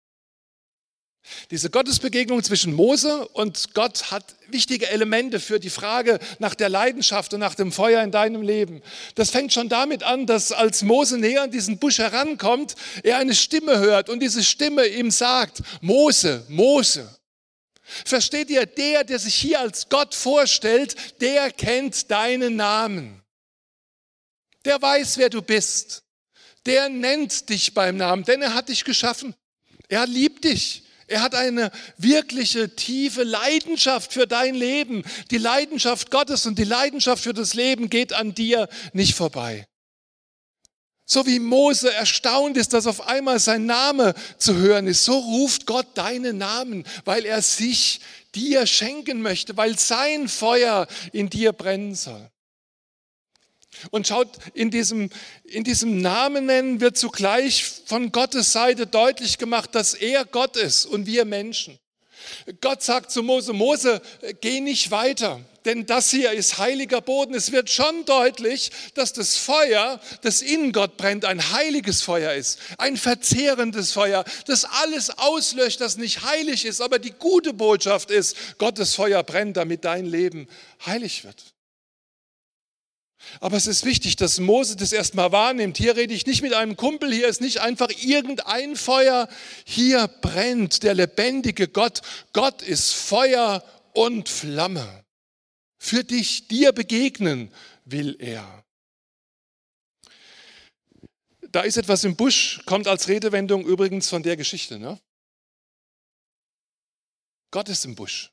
Diese 1.51 1.71
Gottesbegegnung 1.71 2.43
zwischen 2.43 2.75
Mose 2.75 3.29
und 3.29 3.75
Gott 3.75 4.11
hat 4.11 4.35
wichtige 4.49 4.89
Elemente 4.89 5.39
für 5.39 5.61
die 5.61 5.71
Frage 5.71 6.19
nach 6.41 6.55
der 6.55 6.69
Leidenschaft 6.69 7.33
und 7.33 7.41
nach 7.41 7.55
dem 7.55 7.71
Feuer 7.71 8.03
in 8.03 8.11
deinem 8.11 8.43
Leben. 8.43 8.83
Das 9.15 9.31
fängt 9.31 9.53
schon 9.53 9.69
damit 9.69 10.03
an, 10.03 10.27
dass 10.27 10.51
als 10.51 10.83
Mose 10.83 11.19
näher 11.19 11.43
an 11.43 11.51
diesen 11.51 11.79
Busch 11.79 11.99
herankommt, 11.99 12.75
er 13.03 13.19
eine 13.19 13.35
Stimme 13.35 13.79
hört 13.79 14.09
und 14.09 14.21
diese 14.21 14.43
Stimme 14.43 14.87
ihm 14.87 15.11
sagt, 15.11 15.63
Mose, 15.81 16.45
Mose. 16.49 17.09
Versteht 18.05 18.51
ihr, 18.51 18.67
der, 18.67 19.05
der 19.05 19.19
sich 19.19 19.35
hier 19.35 19.61
als 19.61 19.89
Gott 19.89 20.15
vorstellt, 20.15 20.97
der 21.21 21.51
kennt 21.51 22.11
deinen 22.11 22.57
Namen. 22.57 23.23
Der 24.65 24.81
weiß, 24.81 25.19
wer 25.19 25.29
du 25.29 25.43
bist. 25.43 26.03
Der 26.67 26.89
nennt 26.89 27.49
dich 27.49 27.75
beim 27.75 27.97
Namen, 27.97 28.25
denn 28.25 28.41
er 28.43 28.55
hat 28.55 28.69
dich 28.69 28.85
geschaffen. 28.85 29.35
Er 29.89 30.07
liebt 30.07 30.45
dich. 30.45 30.85
Er 31.13 31.21
hat 31.21 31.35
eine 31.35 31.71
wirkliche 31.99 32.75
tiefe 32.75 33.23
Leidenschaft 33.23 34.15
für 34.15 34.27
dein 34.27 34.55
Leben. 34.55 35.05
Die 35.31 35.37
Leidenschaft 35.37 36.11
Gottes 36.11 36.47
und 36.47 36.59
die 36.59 36.65
Leidenschaft 36.65 37.23
für 37.23 37.35
das 37.35 37.53
Leben 37.53 37.91
geht 37.91 38.15
an 38.15 38.35
dir 38.35 38.67
nicht 38.95 39.15
vorbei. 39.15 39.67
So 41.05 41.27
wie 41.27 41.39
Mose 41.39 41.93
erstaunt 41.93 42.57
ist, 42.57 42.73
dass 42.73 42.87
auf 42.87 43.07
einmal 43.07 43.39
sein 43.41 43.67
Name 43.67 44.15
zu 44.39 44.55
hören 44.55 44.87
ist, 44.87 45.05
so 45.05 45.19
ruft 45.19 45.67
Gott 45.67 45.87
deinen 45.99 46.39
Namen, 46.39 46.85
weil 47.05 47.27
er 47.27 47.43
sich 47.43 48.01
dir 48.35 48.67
schenken 48.67 49.21
möchte, 49.21 49.55
weil 49.59 49.79
sein 49.79 50.29
Feuer 50.29 50.87
in 51.13 51.29
dir 51.29 51.53
brennen 51.53 51.95
soll. 51.95 52.31
Und 53.91 54.07
schaut, 54.07 54.29
in 54.55 54.71
diesem, 54.71 55.11
in 55.45 55.65
diesem 55.65 56.01
Namen 56.01 56.47
nennen 56.47 56.81
wird 56.81 56.97
zugleich 56.97 57.65
von 57.87 58.13
Gottes 58.13 58.53
Seite 58.53 58.87
deutlich 58.87 59.39
gemacht, 59.39 59.75
dass 59.75 59.95
er 59.95 60.25
Gott 60.25 60.57
ist 60.57 60.87
und 60.87 61.07
wir 61.07 61.25
Menschen. 61.25 61.79
Gott 62.61 62.83
sagt 62.83 63.11
zu 63.11 63.23
Mose, 63.23 63.53
Mose, 63.53 64.01
geh 64.41 64.61
nicht 64.61 64.91
weiter, 64.91 65.41
denn 65.65 65.87
das 65.87 66.11
hier 66.11 66.33
ist 66.33 66.59
heiliger 66.59 67.01
Boden. 67.01 67.35
Es 67.35 67.53
wird 67.53 67.71
schon 67.71 68.05
deutlich, 68.05 68.71
dass 68.95 69.13
das 69.13 69.37
Feuer, 69.37 70.01
das 70.23 70.43
in 70.43 70.73
Gott 70.73 70.97
brennt, 70.97 71.25
ein 71.25 71.53
heiliges 71.53 72.03
Feuer 72.03 72.33
ist, 72.33 72.59
ein 72.79 72.97
verzehrendes 72.97 73.93
Feuer, 73.93 74.25
das 74.47 74.65
alles 74.65 75.11
auslöscht, 75.11 75.81
das 75.81 75.97
nicht 75.97 76.23
heilig 76.23 76.65
ist. 76.65 76.81
Aber 76.81 76.99
die 76.99 77.13
gute 77.13 77.53
Botschaft 77.53 78.11
ist, 78.11 78.59
Gottes 78.59 78.95
Feuer 78.95 79.23
brennt, 79.23 79.57
damit 79.57 79.85
dein 79.85 80.07
Leben 80.07 80.49
heilig 80.85 81.25
wird. 81.25 81.55
Aber 83.41 83.57
es 83.57 83.67
ist 83.67 83.85
wichtig, 83.85 84.17
dass 84.17 84.41
Mose 84.41 84.77
das 84.77 84.93
erstmal 84.93 85.33
wahrnimmt. 85.33 85.79
Hier 85.79 85.97
rede 85.97 86.15
ich 86.15 86.27
nicht 86.27 86.43
mit 86.43 86.53
einem 86.53 86.77
Kumpel, 86.77 87.13
hier 87.13 87.29
ist 87.29 87.41
nicht 87.41 87.61
einfach 87.61 87.91
irgendein 88.03 88.77
Feuer, 88.77 89.29
hier 89.65 90.09
brennt 90.09 90.83
der 90.83 90.95
lebendige 90.95 91.69
Gott. 91.69 92.03
Gott 92.33 92.63
ist 92.63 92.93
Feuer 92.93 93.65
und 93.93 94.29
Flamme. 94.29 95.05
Für 95.79 96.05
dich, 96.05 96.49
dir 96.49 96.73
begegnen 96.73 97.53
will 97.85 98.17
er. 98.19 98.65
Da 101.51 101.63
ist 101.63 101.77
etwas 101.77 102.05
im 102.05 102.17
Busch, 102.17 102.63
kommt 102.65 102.87
als 102.87 103.09
Redewendung 103.09 103.65
übrigens 103.65 104.09
von 104.09 104.23
der 104.23 104.37
Geschichte. 104.37 104.79
Ne? 104.79 104.99
Gott 107.51 107.69
ist 107.69 107.85
im 107.85 107.95
Busch. 107.95 108.33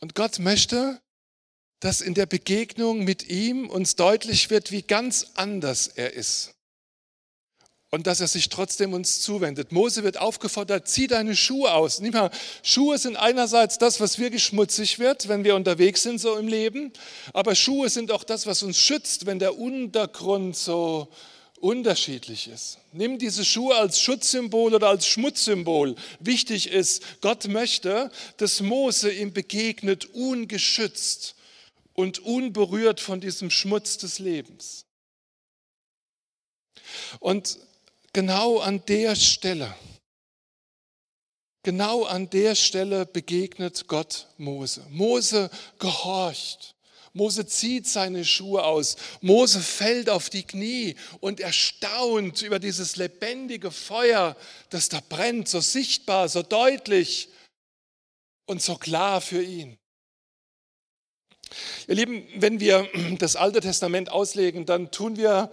Und 0.00 0.16
Gott 0.16 0.40
möchte, 0.40 1.00
dass 1.82 2.00
in 2.00 2.14
der 2.14 2.26
Begegnung 2.26 3.02
mit 3.02 3.28
ihm 3.28 3.68
uns 3.68 3.96
deutlich 3.96 4.50
wird, 4.50 4.70
wie 4.70 4.82
ganz 4.82 5.26
anders 5.34 5.88
er 5.88 6.12
ist. 6.12 6.54
Und 7.90 8.06
dass 8.06 8.20
er 8.20 8.28
sich 8.28 8.48
trotzdem 8.48 8.94
uns 8.94 9.20
zuwendet. 9.20 9.72
Mose 9.72 10.04
wird 10.04 10.16
aufgefordert, 10.16 10.86
zieh 10.86 11.08
deine 11.08 11.34
Schuhe 11.34 11.74
aus. 11.74 11.98
Nimm 11.98 12.12
mal, 12.12 12.30
Schuhe 12.62 12.98
sind 12.98 13.16
einerseits 13.16 13.78
das, 13.78 14.00
was 14.00 14.20
wirklich 14.20 14.44
schmutzig 14.44 15.00
wird, 15.00 15.26
wenn 15.26 15.42
wir 15.42 15.56
unterwegs 15.56 16.04
sind 16.04 16.20
so 16.20 16.36
im 16.36 16.46
Leben. 16.46 16.92
Aber 17.32 17.56
Schuhe 17.56 17.90
sind 17.90 18.12
auch 18.12 18.22
das, 18.22 18.46
was 18.46 18.62
uns 18.62 18.78
schützt, 18.78 19.26
wenn 19.26 19.40
der 19.40 19.58
Untergrund 19.58 20.56
so 20.56 21.08
unterschiedlich 21.58 22.48
ist. 22.48 22.78
Nimm 22.92 23.18
diese 23.18 23.44
Schuhe 23.44 23.74
als 23.74 24.00
Schutzsymbol 24.00 24.72
oder 24.76 24.86
als 24.88 25.08
Schmutzsymbol. 25.08 25.96
Wichtig 26.20 26.70
ist, 26.70 27.02
Gott 27.20 27.48
möchte, 27.48 28.12
dass 28.36 28.60
Mose 28.60 29.10
ihm 29.10 29.32
begegnet, 29.32 30.04
ungeschützt 30.14 31.34
und 31.94 32.18
unberührt 32.20 33.00
von 33.00 33.20
diesem 33.20 33.50
Schmutz 33.50 33.98
des 33.98 34.18
Lebens. 34.18 34.86
Und 37.20 37.58
genau 38.12 38.58
an 38.58 38.84
der 38.86 39.16
Stelle, 39.16 39.74
genau 41.62 42.04
an 42.04 42.30
der 42.30 42.54
Stelle 42.54 43.06
begegnet 43.06 43.86
Gott 43.88 44.28
Mose. 44.38 44.84
Mose 44.90 45.50
gehorcht. 45.78 46.74
Mose 47.14 47.46
zieht 47.46 47.86
seine 47.86 48.24
Schuhe 48.24 48.64
aus. 48.64 48.96
Mose 49.20 49.60
fällt 49.60 50.08
auf 50.08 50.30
die 50.30 50.44
Knie 50.44 50.96
und 51.20 51.40
erstaunt 51.40 52.40
über 52.40 52.58
dieses 52.58 52.96
lebendige 52.96 53.70
Feuer, 53.70 54.34
das 54.70 54.88
da 54.88 55.00
brennt, 55.06 55.46
so 55.46 55.60
sichtbar, 55.60 56.30
so 56.30 56.42
deutlich 56.42 57.28
und 58.46 58.62
so 58.62 58.76
klar 58.76 59.20
für 59.20 59.42
ihn. 59.42 59.76
Ihr 61.88 61.94
Lieben, 61.94 62.26
wenn 62.36 62.60
wir 62.60 62.88
das 63.18 63.36
Alte 63.36 63.60
Testament 63.60 64.10
auslegen, 64.10 64.66
dann 64.66 64.90
tun 64.90 65.16
wir 65.16 65.50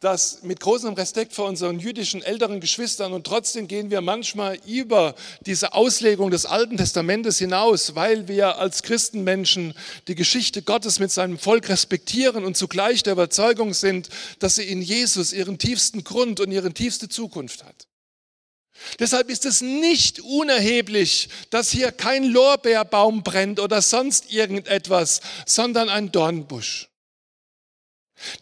das 0.00 0.42
mit 0.42 0.60
großem 0.60 0.94
Respekt 0.94 1.32
vor 1.32 1.48
unseren 1.48 1.78
jüdischen 1.78 2.22
älteren 2.22 2.60
Geschwistern 2.60 3.12
und 3.12 3.26
trotzdem 3.26 3.66
gehen 3.66 3.90
wir 3.90 4.00
manchmal 4.00 4.58
über 4.66 5.14
diese 5.40 5.72
Auslegung 5.72 6.30
des 6.30 6.44
Alten 6.44 6.76
Testamentes 6.76 7.38
hinaus, 7.38 7.94
weil 7.94 8.28
wir 8.28 8.58
als 8.58 8.82
Christenmenschen 8.82 9.74
die 10.06 10.14
Geschichte 10.14 10.62
Gottes 10.62 10.98
mit 10.98 11.10
seinem 11.10 11.38
Volk 11.38 11.68
respektieren 11.68 12.44
und 12.44 12.56
zugleich 12.56 13.02
der 13.02 13.14
Überzeugung 13.14 13.72
sind, 13.72 14.08
dass 14.38 14.56
sie 14.56 14.64
in 14.64 14.82
Jesus 14.82 15.32
ihren 15.32 15.58
tiefsten 15.58 16.04
Grund 16.04 16.40
und 16.40 16.52
ihre 16.52 16.72
tiefste 16.72 17.08
Zukunft 17.08 17.64
hat. 17.64 17.86
Deshalb 18.98 19.30
ist 19.30 19.44
es 19.44 19.60
nicht 19.60 20.20
unerheblich, 20.20 21.28
dass 21.50 21.70
hier 21.70 21.92
kein 21.92 22.24
Lorbeerbaum 22.24 23.22
brennt 23.22 23.60
oder 23.60 23.82
sonst 23.82 24.32
irgendetwas, 24.32 25.20
sondern 25.44 25.88
ein 25.88 26.12
Dornbusch. 26.12 26.88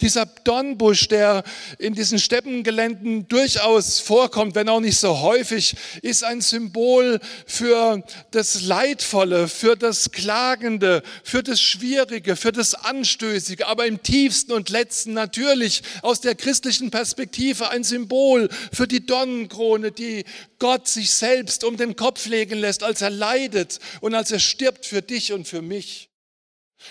Dieser 0.00 0.24
Dornbusch, 0.26 1.08
der 1.08 1.42
in 1.78 1.94
diesen 1.94 2.20
Steppengeländen 2.20 3.26
durchaus 3.26 3.98
vorkommt, 3.98 4.54
wenn 4.54 4.68
auch 4.68 4.80
nicht 4.80 4.98
so 4.98 5.20
häufig, 5.20 5.74
ist 6.00 6.22
ein 6.22 6.40
Symbol 6.40 7.18
für 7.44 8.04
das 8.30 8.62
Leidvolle, 8.62 9.48
für 9.48 9.76
das 9.76 10.12
Klagende, 10.12 11.02
für 11.24 11.42
das 11.42 11.60
Schwierige, 11.60 12.36
für 12.36 12.52
das 12.52 12.74
Anstößige, 12.74 13.66
aber 13.66 13.86
im 13.86 14.02
tiefsten 14.02 14.52
und 14.52 14.70
letzten 14.70 15.12
natürlich 15.12 15.82
aus 16.02 16.20
der 16.20 16.36
christlichen 16.36 16.92
Perspektive 16.92 17.70
ein 17.70 17.82
Symbol 17.82 18.48
für 18.72 18.86
die 18.86 19.04
Dornenkrone, 19.04 19.90
die 19.90 20.24
Gott 20.60 20.86
sich 20.86 21.10
selbst 21.10 21.64
um 21.64 21.76
den 21.76 21.96
Kopf 21.96 22.26
legen 22.26 22.58
lässt, 22.58 22.84
als 22.84 23.02
er 23.02 23.10
leidet 23.10 23.80
und 24.00 24.14
als 24.14 24.30
er 24.30 24.38
stirbt 24.38 24.86
für 24.86 25.02
dich 25.02 25.32
und 25.32 25.48
für 25.48 25.62
mich. 25.62 26.10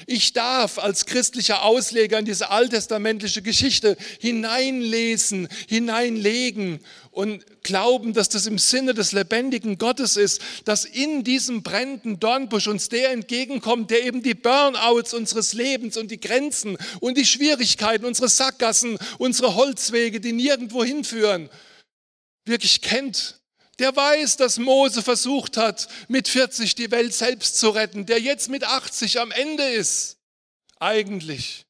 Ich 0.07 0.33
darf 0.33 0.79
als 0.79 1.05
christlicher 1.05 1.63
Ausleger 1.63 2.19
in 2.19 2.25
diese 2.25 2.50
alttestamentliche 2.50 3.41
Geschichte 3.41 3.95
hineinlesen, 4.19 5.47
hineinlegen 5.67 6.79
und 7.12 7.45
glauben, 7.63 8.13
dass 8.13 8.29
das 8.29 8.47
im 8.47 8.57
Sinne 8.57 8.93
des 8.93 9.12
lebendigen 9.12 9.77
Gottes 9.77 10.17
ist, 10.17 10.41
dass 10.65 10.85
in 10.85 11.23
diesem 11.23 11.62
brennenden 11.63 12.19
Dornbusch 12.19 12.67
uns 12.67 12.89
der 12.89 13.12
entgegenkommt, 13.12 13.91
der 13.91 14.03
eben 14.03 14.23
die 14.23 14.33
Burnouts 14.33 15.13
unseres 15.13 15.53
Lebens 15.53 15.95
und 15.95 16.09
die 16.09 16.19
Grenzen 16.19 16.77
und 17.00 17.17
die 17.17 17.25
Schwierigkeiten, 17.25 18.05
unsere 18.05 18.29
Sackgassen, 18.29 18.97
unsere 19.19 19.55
Holzwege, 19.55 20.19
die 20.19 20.33
nirgendwo 20.33 20.83
hinführen, 20.83 21.50
wirklich 22.45 22.81
kennt 22.81 23.39
der 23.83 23.93
weiß, 23.93 24.37
dass 24.37 24.59
Mose 24.59 25.03
versucht 25.03 25.57
hat, 25.57 25.89
mit 26.07 26.29
40 26.29 26.73
die 26.75 26.89
Welt 26.89 27.13
selbst 27.13 27.57
zu 27.57 27.69
retten, 27.69 28.05
der 28.05 28.21
jetzt 28.21 28.47
mit 28.47 28.63
80 28.63 29.19
am 29.19 29.29
Ende 29.31 29.63
ist. 29.63 30.19
Eigentlich. 30.79 31.65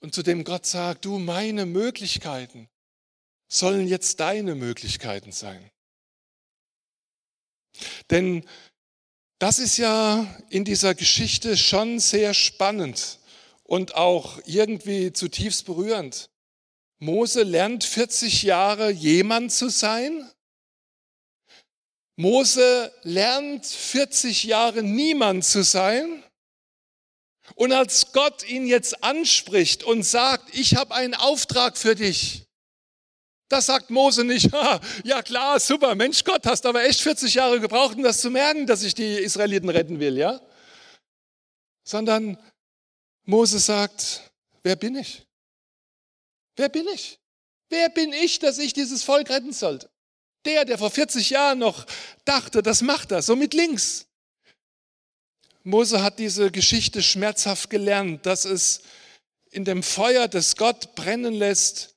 Und 0.00 0.16
zu 0.16 0.24
dem 0.24 0.42
Gott 0.42 0.66
sagt, 0.66 1.04
du, 1.04 1.20
meine 1.20 1.64
Möglichkeiten 1.64 2.68
sollen 3.46 3.86
jetzt 3.86 4.18
deine 4.18 4.56
Möglichkeiten 4.56 5.30
sein. 5.30 5.70
Denn 8.10 8.44
das 9.38 9.60
ist 9.60 9.76
ja 9.76 10.26
in 10.48 10.64
dieser 10.64 10.96
Geschichte 10.96 11.56
schon 11.56 12.00
sehr 12.00 12.34
spannend 12.34 13.20
und 13.62 13.94
auch 13.94 14.40
irgendwie 14.44 15.12
zutiefst 15.12 15.66
berührend. 15.66 16.30
Mose 16.98 17.44
lernt 17.44 17.84
40 17.84 18.42
Jahre 18.42 18.90
jemand 18.90 19.52
zu 19.52 19.68
sein 19.68 20.28
Mose 22.20 22.92
lernt 23.02 23.64
40 23.64 24.44
Jahre 24.44 24.82
niemand 24.82 25.42
zu 25.42 25.64
sein. 25.64 26.22
Und 27.54 27.72
als 27.72 28.12
Gott 28.12 28.46
ihn 28.46 28.66
jetzt 28.66 29.02
anspricht 29.02 29.84
und 29.84 30.02
sagt, 30.02 30.54
ich 30.54 30.76
habe 30.76 30.94
einen 30.94 31.14
Auftrag 31.14 31.78
für 31.78 31.94
dich, 31.94 32.44
das 33.48 33.66
sagt 33.66 33.88
Mose 33.88 34.22
nicht, 34.22 34.50
ja 35.04 35.22
klar, 35.22 35.58
super, 35.58 35.94
Mensch 35.94 36.22
Gott, 36.22 36.46
hast 36.46 36.66
aber 36.66 36.84
echt 36.84 37.00
40 37.00 37.32
Jahre 37.32 37.58
gebraucht, 37.58 37.96
um 37.96 38.02
das 38.02 38.20
zu 38.20 38.30
merken, 38.30 38.66
dass 38.66 38.82
ich 38.82 38.94
die 38.94 39.14
Israeliten 39.16 39.70
retten 39.70 39.98
will, 39.98 40.18
ja? 40.18 40.40
Sondern 41.84 42.36
Mose 43.24 43.58
sagt, 43.58 44.30
wer 44.62 44.76
bin 44.76 44.94
ich? 44.94 45.26
Wer 46.54 46.68
bin 46.68 46.86
ich? 46.88 47.18
Wer 47.70 47.88
bin 47.88 48.12
ich, 48.12 48.38
dass 48.40 48.58
ich 48.58 48.74
dieses 48.74 49.02
Volk 49.02 49.30
retten 49.30 49.54
sollte? 49.54 49.90
Der, 50.44 50.64
der 50.64 50.78
vor 50.78 50.90
40 50.90 51.30
Jahren 51.30 51.58
noch 51.58 51.86
dachte, 52.24 52.62
das 52.62 52.82
macht 52.82 53.12
er, 53.12 53.22
so 53.22 53.36
mit 53.36 53.54
links. 53.54 54.06
Mose 55.62 56.02
hat 56.02 56.18
diese 56.18 56.50
Geschichte 56.50 57.02
schmerzhaft 57.02 57.68
gelernt, 57.68 58.24
dass 58.24 58.46
es 58.46 58.82
in 59.50 59.64
dem 59.64 59.82
Feuer, 59.82 60.28
das 60.28 60.56
Gott 60.56 60.94
brennen 60.94 61.34
lässt, 61.34 61.96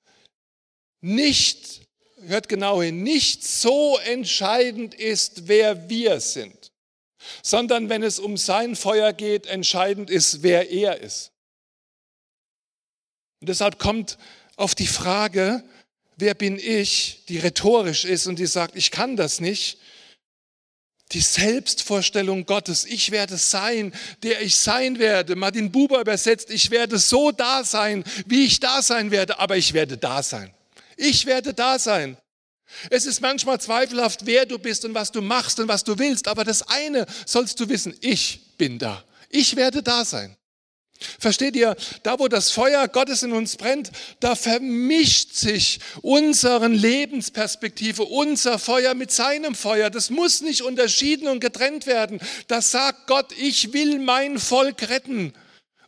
nicht, 1.00 1.88
hört 2.21 2.50
genau 2.50 2.81
hin, 2.81 3.03
nicht 3.03 3.45
so 3.45 3.97
entscheidend 4.00 4.93
ist, 4.93 5.47
wer 5.47 5.89
wir 5.89 6.19
sind, 6.19 6.71
sondern 7.41 7.89
wenn 7.89 8.03
es 8.03 8.19
um 8.19 8.38
sein 8.38 8.75
Feuer 8.75 9.13
geht, 9.13 9.45
entscheidend 9.45 10.09
ist, 10.09 10.43
wer 10.43 10.69
er 10.69 11.00
ist. 11.00 11.31
Und 13.39 13.50
deshalb 13.50 13.79
kommt 13.79 14.17
auf 14.55 14.75
die 14.75 14.88
Frage, 14.88 15.63
wer 16.17 16.34
bin 16.34 16.60
ich, 16.60 17.24
die 17.27 17.39
rhetorisch 17.39 18.05
ist 18.05 18.27
und 18.27 18.39
die 18.39 18.46
sagt, 18.46 18.75
ich 18.75 18.91
kann 18.91 19.15
das 19.15 19.39
nicht. 19.39 19.77
Die 21.12 21.22
Selbstvorstellung 21.22 22.46
Gottes, 22.46 22.86
ich 22.86 23.12
werde 23.12 23.38
sein, 23.38 23.93
der 24.24 24.41
ich 24.41 24.55
sein 24.55 24.98
werde. 24.98 25.36
Martin 25.36 25.72
Buber 25.72 26.01
übersetzt, 26.01 26.50
ich 26.50 26.72
werde 26.72 26.98
so 26.98 27.31
da 27.31 27.64
sein, 27.64 28.03
wie 28.25 28.46
ich 28.46 28.59
da 28.59 28.81
sein 28.81 29.11
werde, 29.11 29.40
aber 29.40 29.57
ich 29.57 29.74
werde 29.74 29.98
da 29.98 30.24
sein. 30.24 30.53
Ich 30.98 31.25
werde 31.25 31.53
da 31.53 31.77
sein. 31.77 32.18
Es 32.90 33.05
ist 33.05 33.22
manchmal 33.22 33.61
zweifelhaft, 33.61 34.25
wer 34.25 34.46
du 34.46 34.57
bist 34.57 34.85
und 34.85 34.96
was 34.96 35.11
du 35.11 35.22
machst 35.22 35.59
und 35.59 35.68
was 35.68 35.83
du 35.83 36.00
willst, 36.00 36.27
aber 36.27 36.44
das 36.44 36.64
eine 36.64 37.05
sollst 37.25 37.59
du 37.59 37.70
wissen, 37.70 37.96
ich 38.01 38.55
bin 38.57 38.79
da. 38.79 39.03
Ich 39.29 39.55
werde 39.55 39.83
da 39.83 40.05
sein. 40.05 40.35
Versteht 41.20 41.56
ihr, 41.56 41.75
da 42.03 42.20
wo 42.20 42.27
das 42.27 42.51
Feuer 42.51 42.88
Gottes 42.88 43.24
in 43.24 43.34
uns 43.34 43.58
brennt, 43.58 43.92
da 44.20 44.36
vermischt 44.36 45.34
sich 45.34 45.79
unsere 46.01 46.68
Lebensperspektive, 46.68 48.03
unser 48.03 48.60
Feuer 48.60 48.94
mit 48.94 49.12
seinem 49.12 49.56
Feuer. 49.56 49.90
Das 49.90 50.10
muss 50.10 50.42
nicht 50.42 50.62
unterschieden 50.62 51.27
und 51.27 51.40
getrennt 51.40 51.88
werden. 51.88 52.20
Das 52.48 52.72
sagt 52.72 53.08
Gott, 53.08 53.34
ich 53.38 53.74
will 53.74 54.00
mein 54.00 54.40
Volk 54.40 54.90
retten. 54.90 55.34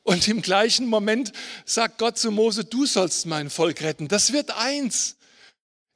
Und 0.04 0.28
im 0.28 0.41
gleichen 0.41 0.86
Moment 0.86 1.32
sagt 1.65 1.98
Gott 1.98 2.20
zu 2.20 2.30
Mose, 2.30 2.63
du 2.63 2.86
sollst 2.86 3.26
mein 3.26 3.50
Volk 3.50 3.82
retten. 3.82 4.08
Das 4.08 4.34
wird 4.34 4.56
eins. 4.56 5.14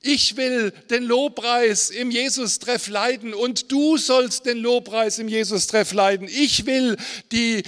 Ich 0.02 0.38
will 0.38 0.72
den 0.90 1.04
Lobpreis 1.04 1.90
im 1.90 2.10
Jesus-Treff 2.10 2.88
leiden 2.88 3.34
und 3.34 3.70
du 3.70 3.98
sollst 3.98 4.46
den 4.46 4.60
Lobpreis 4.60 5.20
im 5.20 5.28
Jesus-Treff 5.28 5.92
leiden. 5.92 6.30
Ich 6.30 6.66
will 6.66 6.96
die 7.34 7.64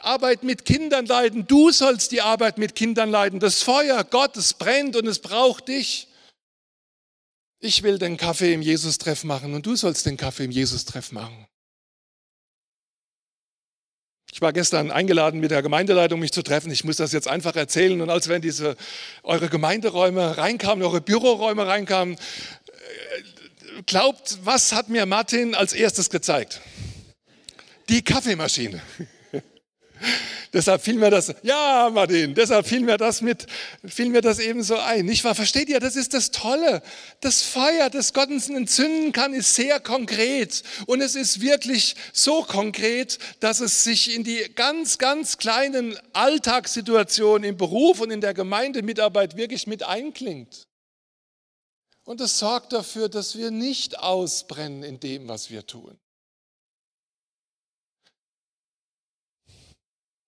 Arbeit 0.00 0.44
mit 0.44 0.64
Kindern 0.64 1.04
leiden, 1.04 1.46
du 1.46 1.70
sollst 1.72 2.12
die 2.12 2.22
Arbeit 2.22 2.56
mit 2.56 2.74
Kindern 2.74 3.10
leiden. 3.10 3.38
Das 3.38 3.62
Feuer 3.62 4.02
Gottes 4.02 4.54
brennt 4.54 4.96
und 4.96 5.06
es 5.06 5.18
braucht 5.18 5.68
dich. 5.68 6.08
Ich 7.60 7.82
will 7.82 7.98
den 7.98 8.16
Kaffee 8.16 8.54
im 8.54 8.62
Jesus-Treff 8.62 9.24
machen 9.24 9.52
und 9.52 9.66
du 9.66 9.76
sollst 9.76 10.06
den 10.06 10.16
Kaffee 10.16 10.44
im 10.44 10.50
Jesus-Treff 10.50 11.12
machen. 11.12 11.46
Ich 14.34 14.40
war 14.40 14.52
gestern 14.52 14.90
eingeladen, 14.90 15.38
mit 15.38 15.52
der 15.52 15.62
Gemeindeleitung 15.62 16.18
mich 16.18 16.32
zu 16.32 16.42
treffen. 16.42 16.72
Ich 16.72 16.82
muss 16.82 16.96
das 16.96 17.12
jetzt 17.12 17.28
einfach 17.28 17.54
erzählen. 17.54 18.00
Und 18.00 18.10
als 18.10 18.26
in 18.26 18.42
diese, 18.42 18.74
eure 19.22 19.48
Gemeinderäume 19.48 20.36
reinkamen, 20.36 20.84
eure 20.84 21.00
Büroräume 21.00 21.68
reinkamen, 21.68 22.16
äh, 22.16 23.82
glaubt, 23.86 24.38
was 24.42 24.72
hat 24.72 24.88
mir 24.88 25.06
Martin 25.06 25.54
als 25.54 25.72
erstes 25.72 26.10
gezeigt? 26.10 26.60
Die 27.88 28.02
Kaffeemaschine. 28.02 28.82
Deshalb 30.52 30.82
fiel 30.82 30.94
mir 30.94 31.10
das, 31.10 31.34
ja, 31.42 31.90
Martin, 31.92 32.34
deshalb 32.34 32.66
fiel 32.66 32.80
mir 32.80 32.96
das 32.96 33.20
mit, 33.20 33.46
fiel 33.84 34.10
mir 34.10 34.20
das 34.20 34.38
eben 34.38 34.62
so 34.62 34.76
ein. 34.76 35.06
Nicht 35.06 35.24
wahr? 35.24 35.34
Versteht 35.34 35.68
ihr? 35.68 35.80
Das 35.80 35.96
ist 35.96 36.14
das 36.14 36.30
Tolle. 36.30 36.82
Das 37.20 37.42
Feuer, 37.42 37.90
das 37.90 38.12
Gott 38.12 38.28
uns 38.28 38.48
entzünden 38.48 39.12
kann, 39.12 39.34
ist 39.34 39.54
sehr 39.54 39.80
konkret. 39.80 40.62
Und 40.86 41.00
es 41.00 41.14
ist 41.14 41.40
wirklich 41.40 41.96
so 42.12 42.42
konkret, 42.42 43.18
dass 43.40 43.60
es 43.60 43.84
sich 43.84 44.14
in 44.14 44.24
die 44.24 44.44
ganz, 44.54 44.98
ganz 44.98 45.38
kleinen 45.38 45.96
Alltagssituationen 46.12 47.48
im 47.48 47.56
Beruf 47.56 48.00
und 48.00 48.10
in 48.10 48.20
der 48.20 48.34
Gemeindemitarbeit 48.34 49.36
wirklich 49.36 49.66
mit 49.66 49.82
einklingt. 49.82 50.66
Und 52.04 52.20
es 52.20 52.38
sorgt 52.38 52.72
dafür, 52.72 53.08
dass 53.08 53.36
wir 53.36 53.50
nicht 53.50 53.98
ausbrennen 53.98 54.82
in 54.82 55.00
dem, 55.00 55.26
was 55.26 55.50
wir 55.50 55.66
tun. 55.66 55.98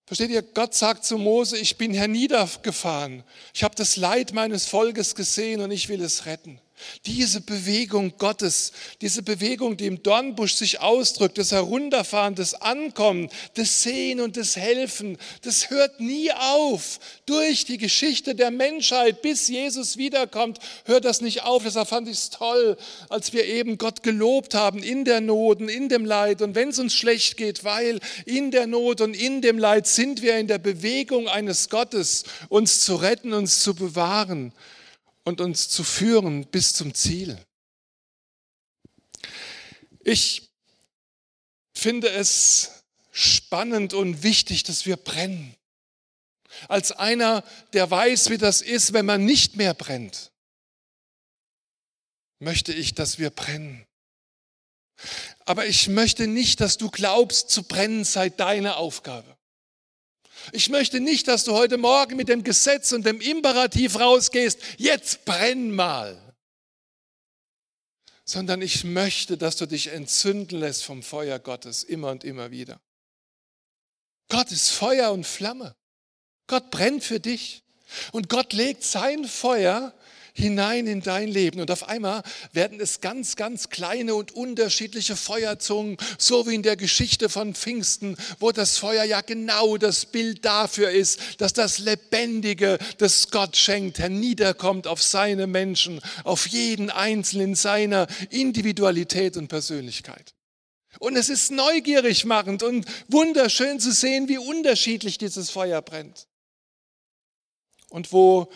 Versteht 0.06 0.30
ihr, 0.30 0.42
Gott 0.42 0.72
sagt 0.72 1.04
zu 1.04 1.18
Mose, 1.18 1.58
ich 1.58 1.76
bin 1.76 1.92
herniedergefahren, 1.92 3.24
ich 3.52 3.64
habe 3.64 3.74
das 3.74 3.96
Leid 3.96 4.32
meines 4.32 4.66
Volkes 4.66 5.16
gesehen 5.16 5.60
und 5.60 5.72
ich 5.72 5.88
will 5.88 6.00
es 6.00 6.26
retten. 6.26 6.60
Diese 7.06 7.40
Bewegung 7.40 8.12
Gottes, 8.18 8.72
diese 9.00 9.22
Bewegung, 9.22 9.76
die 9.76 9.86
im 9.86 10.02
Dornbusch 10.02 10.54
sich 10.54 10.80
ausdrückt, 10.80 11.38
das 11.38 11.52
Herunterfahren, 11.52 12.34
das 12.34 12.54
Ankommen, 12.54 13.30
das 13.54 13.82
Sehen 13.82 14.20
und 14.20 14.36
das 14.36 14.56
Helfen, 14.56 15.16
das 15.42 15.70
hört 15.70 16.00
nie 16.00 16.30
auf. 16.32 16.98
Durch 17.24 17.64
die 17.64 17.78
Geschichte 17.78 18.34
der 18.34 18.50
Menschheit, 18.50 19.22
bis 19.22 19.48
Jesus 19.48 19.96
wiederkommt, 19.96 20.58
hört 20.84 21.04
das 21.04 21.20
nicht 21.20 21.44
auf. 21.44 21.62
Deshalb 21.64 21.88
fand 21.88 22.08
ich 22.08 22.18
es 22.18 22.30
toll, 22.30 22.76
als 23.08 23.32
wir 23.32 23.46
eben 23.46 23.78
Gott 23.78 24.02
gelobt 24.02 24.54
haben 24.54 24.82
in 24.82 25.04
der 25.04 25.20
Not 25.20 25.60
und 25.60 25.68
in 25.68 25.88
dem 25.88 26.04
Leid 26.04 26.42
und 26.42 26.54
wenn 26.54 26.68
es 26.68 26.78
uns 26.78 26.94
schlecht 26.94 27.36
geht, 27.36 27.64
weil 27.64 28.00
in 28.26 28.50
der 28.50 28.66
Not 28.66 29.00
und 29.00 29.14
in 29.14 29.40
dem 29.40 29.58
Leid 29.58 29.86
sind 29.86 30.20
wir 30.20 30.36
in 30.36 30.46
der 30.46 30.58
Bewegung 30.58 31.28
eines 31.28 31.70
Gottes, 31.70 32.24
uns 32.48 32.80
zu 32.80 32.96
retten, 32.96 33.32
uns 33.32 33.60
zu 33.60 33.74
bewahren 33.74 34.52
und 35.26 35.40
uns 35.40 35.68
zu 35.68 35.82
führen 35.82 36.46
bis 36.46 36.72
zum 36.72 36.94
Ziel. 36.94 37.36
Ich 40.04 40.52
finde 41.74 42.08
es 42.10 42.84
spannend 43.10 43.92
und 43.92 44.22
wichtig, 44.22 44.62
dass 44.62 44.86
wir 44.86 44.96
brennen. 44.96 45.54
als 46.68 46.92
einer, 46.92 47.44
der 47.74 47.90
weiß, 47.90 48.30
wie 48.30 48.38
das 48.38 48.62
ist, 48.62 48.92
wenn 48.92 49.04
man 49.04 49.24
nicht 49.24 49.56
mehr 49.56 49.74
brennt, 49.74 50.30
möchte 52.38 52.72
ich, 52.72 52.94
dass 52.94 53.18
wir 53.18 53.30
brennen. 53.30 53.84
Aber 55.44 55.66
ich 55.66 55.88
möchte 55.88 56.28
nicht, 56.28 56.60
dass 56.60 56.78
du 56.78 56.88
glaubst, 56.88 57.50
zu 57.50 57.64
brennen 57.64 58.04
sei 58.04 58.30
deine 58.30 58.76
Aufgabe. 58.76 59.35
Ich 60.52 60.68
möchte 60.68 61.00
nicht, 61.00 61.28
dass 61.28 61.44
du 61.44 61.52
heute 61.52 61.78
Morgen 61.78 62.16
mit 62.16 62.28
dem 62.28 62.44
Gesetz 62.44 62.92
und 62.92 63.04
dem 63.04 63.20
Imperativ 63.20 63.98
rausgehst, 63.98 64.58
jetzt 64.78 65.24
brenn 65.24 65.74
mal. 65.74 66.20
Sondern 68.24 68.60
ich 68.62 68.84
möchte, 68.84 69.36
dass 69.36 69.56
du 69.56 69.66
dich 69.66 69.88
entzünden 69.88 70.58
lässt 70.58 70.84
vom 70.84 71.02
Feuer 71.02 71.38
Gottes 71.38 71.84
immer 71.84 72.10
und 72.10 72.24
immer 72.24 72.50
wieder. 72.50 72.80
Gott 74.28 74.50
ist 74.50 74.70
Feuer 74.70 75.12
und 75.12 75.26
Flamme. 75.26 75.76
Gott 76.46 76.70
brennt 76.70 77.04
für 77.04 77.20
dich. 77.20 77.62
Und 78.12 78.28
Gott 78.28 78.52
legt 78.52 78.82
sein 78.82 79.24
Feuer 79.24 79.94
hinein 80.36 80.86
in 80.86 81.00
dein 81.00 81.28
Leben. 81.28 81.60
Und 81.60 81.70
auf 81.70 81.88
einmal 81.88 82.22
werden 82.52 82.78
es 82.78 83.00
ganz, 83.00 83.36
ganz 83.36 83.70
kleine 83.70 84.14
und 84.14 84.32
unterschiedliche 84.32 85.16
Feuerzungen, 85.16 85.96
so 86.18 86.46
wie 86.46 86.54
in 86.54 86.62
der 86.62 86.76
Geschichte 86.76 87.30
von 87.30 87.54
Pfingsten, 87.54 88.16
wo 88.38 88.52
das 88.52 88.76
Feuer 88.76 89.04
ja 89.04 89.22
genau 89.22 89.78
das 89.78 90.04
Bild 90.04 90.44
dafür 90.44 90.90
ist, 90.90 91.40
dass 91.40 91.54
das 91.54 91.78
Lebendige, 91.78 92.78
das 92.98 93.30
Gott 93.30 93.56
schenkt, 93.56 93.98
herniederkommt 93.98 94.86
auf 94.86 95.02
seine 95.02 95.46
Menschen, 95.46 96.00
auf 96.24 96.46
jeden 96.48 96.90
Einzelnen 96.90 97.46
in 97.46 97.54
seiner 97.54 98.08
Individualität 98.30 99.36
und 99.36 99.46
Persönlichkeit. 99.46 100.34
Und 100.98 101.14
es 101.16 101.28
ist 101.28 101.52
neugierig 101.52 102.24
machend 102.24 102.64
und 102.64 102.86
wunderschön 103.06 103.78
zu 103.78 103.92
sehen, 103.92 104.28
wie 104.28 104.38
unterschiedlich 104.38 105.16
dieses 105.16 105.50
Feuer 105.50 105.80
brennt. 105.80 106.26
Und 107.88 108.12
wo 108.12 108.50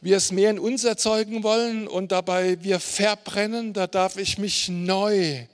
wir 0.00 0.16
es 0.16 0.32
mehr 0.32 0.50
in 0.50 0.58
uns 0.58 0.84
erzeugen 0.84 1.42
wollen 1.42 1.88
und 1.88 2.12
dabei 2.12 2.62
wir 2.62 2.80
verbrennen, 2.80 3.72
da 3.72 3.86
darf 3.86 4.16
ich 4.16 4.38
mich 4.38 4.68
neu 4.68 5.46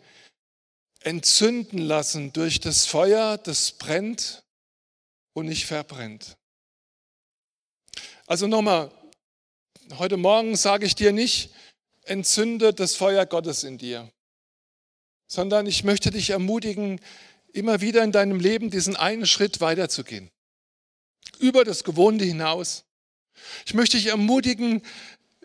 entzünden 1.01 1.79
lassen 1.79 2.33
durch 2.33 2.61
das 2.61 2.87
Feuer, 2.87 3.39
das 3.39 3.73
brennt 3.73 4.43
und 5.35 5.47
nicht 5.47 5.67
verbrennt. 5.67 6.37
Also 8.27 8.47
nochmal, 8.47 8.91
heute 9.99 10.17
Morgen 10.17 10.57
sage 10.57 10.87
ich 10.87 10.95
dir 10.95 11.13
nicht, 11.13 11.51
entzünde 12.05 12.73
das 12.73 12.95
Feuer 12.95 13.27
Gottes 13.27 13.65
in 13.65 13.79
dir, 13.79 14.11
sondern 15.27 15.67
ich 15.67 15.85
möchte 15.85 16.11
dich 16.11 16.31
ermutigen, 16.31 17.01
immer 17.53 17.81
wieder 17.81 18.03
in 18.03 18.13
deinem 18.13 18.41
Leben 18.41 18.71
diesen 18.71 18.97
einen 18.97 19.27
Schritt 19.27 19.61
weiterzugehen. 19.61 20.31
Über 21.39 21.65
das 21.65 21.85
Gewohnte 21.85 22.25
hinaus. 22.25 22.85
Ich 23.67 23.75
möchte 23.75 23.97
dich 23.97 24.07
ermutigen, 24.07 24.83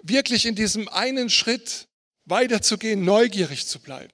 wirklich 0.04 0.46
in 0.46 0.56
diesem 0.56 0.88
einen 0.88 1.30
Schritt 1.30 1.88
weiterzugehen, 2.26 3.04
neugierig 3.04 3.68
zu 3.68 3.80
bleiben, 3.80 4.14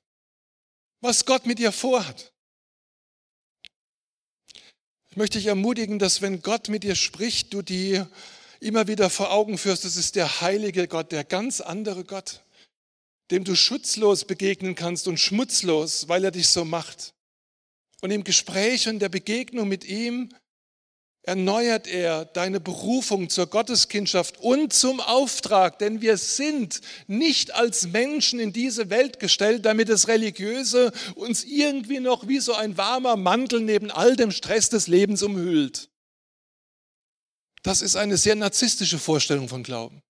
was 1.01 1.25
Gott 1.25 1.45
mit 1.45 1.59
dir 1.59 1.71
vorhat. 1.71 2.31
Ich 5.09 5.17
möchte 5.17 5.37
dich 5.37 5.47
ermutigen, 5.47 5.99
dass 5.99 6.21
wenn 6.21 6.41
Gott 6.41 6.67
mit 6.67 6.83
dir 6.83 6.95
spricht, 6.95 7.53
du 7.53 7.61
dir 7.61 8.09
immer 8.59 8.87
wieder 8.87 9.09
vor 9.09 9.31
Augen 9.31 9.57
führst, 9.57 9.85
es 9.85 9.95
ist 9.95 10.15
der 10.15 10.41
heilige 10.41 10.87
Gott, 10.87 11.11
der 11.11 11.23
ganz 11.23 11.61
andere 11.61 12.03
Gott, 12.03 12.41
dem 13.31 13.43
du 13.43 13.55
schutzlos 13.55 14.25
begegnen 14.25 14.75
kannst 14.75 15.07
und 15.07 15.19
schmutzlos, 15.19 16.07
weil 16.09 16.23
er 16.23 16.31
dich 16.31 16.49
so 16.49 16.65
macht. 16.65 17.13
Und 18.01 18.11
im 18.11 18.23
Gespräch 18.23 18.87
und 18.87 18.99
der 18.99 19.09
Begegnung 19.09 19.67
mit 19.67 19.85
ihm 19.85 20.29
erneuert 21.25 21.87
er 21.87 22.25
deine 22.25 22.59
Berufung 22.59 23.29
zur 23.29 23.47
Gotteskindschaft 23.47 24.39
und 24.39 24.73
zum 24.73 24.99
Auftrag, 24.99 25.79
denn 25.79 26.01
wir 26.01 26.17
sind 26.17 26.81
nicht 27.07 27.53
als 27.53 27.87
Menschen 27.87 28.39
in 28.39 28.53
diese 28.53 28.89
Welt 28.89 29.19
gestellt, 29.19 29.65
damit 29.65 29.89
das 29.89 30.07
Religiöse 30.07 30.91
uns 31.15 31.43
irgendwie 31.43 31.99
noch 31.99 32.27
wie 32.27 32.39
so 32.39 32.53
ein 32.53 32.77
warmer 32.77 33.15
Mantel 33.17 33.61
neben 33.61 33.89
all 33.91 34.15
dem 34.15 34.31
Stress 34.31 34.69
des 34.69 34.87
Lebens 34.87 35.23
umhüllt. 35.23 35.89
Das 37.63 37.81
ist 37.81 37.95
eine 37.95 38.17
sehr 38.17 38.35
narzisstische 38.35 38.99
Vorstellung 38.99 39.49
von 39.49 39.63
Glauben. 39.63 40.01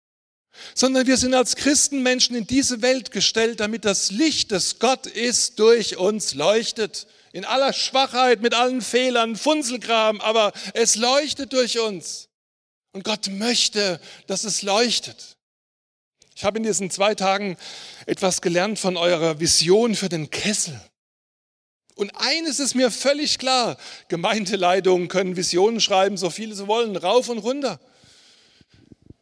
Sondern 0.73 1.07
wir 1.07 1.17
sind 1.17 1.33
als 1.33 1.55
Christenmenschen 1.55 2.35
in 2.35 2.47
diese 2.47 2.81
Welt 2.81 3.11
gestellt, 3.11 3.61
damit 3.61 3.85
das 3.85 4.11
Licht, 4.11 4.51
das 4.51 4.79
Gott 4.79 5.05
ist, 5.05 5.59
durch 5.59 5.97
uns 5.97 6.33
leuchtet 6.33 7.07
in 7.35 7.43
aller 7.43 7.73
Schwachheit, 7.73 8.41
mit 8.41 8.53
allen 8.53 8.81
Fehlern, 8.81 9.35
Funzelgraben, 9.35 10.21
aber 10.21 10.53
es 10.73 10.95
leuchtet 10.95 11.51
durch 11.51 11.79
uns. 11.79 12.29
Und 12.93 13.03
Gott 13.03 13.27
möchte, 13.27 13.99
dass 14.27 14.45
es 14.45 14.61
leuchtet. 14.61 15.35
Ich 16.33 16.45
habe 16.45 16.59
in 16.59 16.63
diesen 16.63 16.89
zwei 16.89 17.13
Tagen 17.13 17.57
etwas 18.05 18.41
gelernt 18.41 18.79
von 18.79 18.95
eurer 18.95 19.41
Vision 19.41 19.95
für 19.95 20.07
den 20.07 20.29
Kessel. 20.29 20.79
Und 21.95 22.11
eines 22.15 22.61
ist 22.61 22.73
mir 22.73 22.89
völlig 22.89 23.37
klar, 23.37 23.75
Gemeindeleitungen 24.07 25.09
können 25.09 25.35
Visionen 25.35 25.81
schreiben, 25.81 26.15
so 26.15 26.29
viele 26.29 26.55
sie 26.55 26.67
wollen, 26.67 26.95
rauf 26.95 27.27
und 27.27 27.39
runter. 27.39 27.81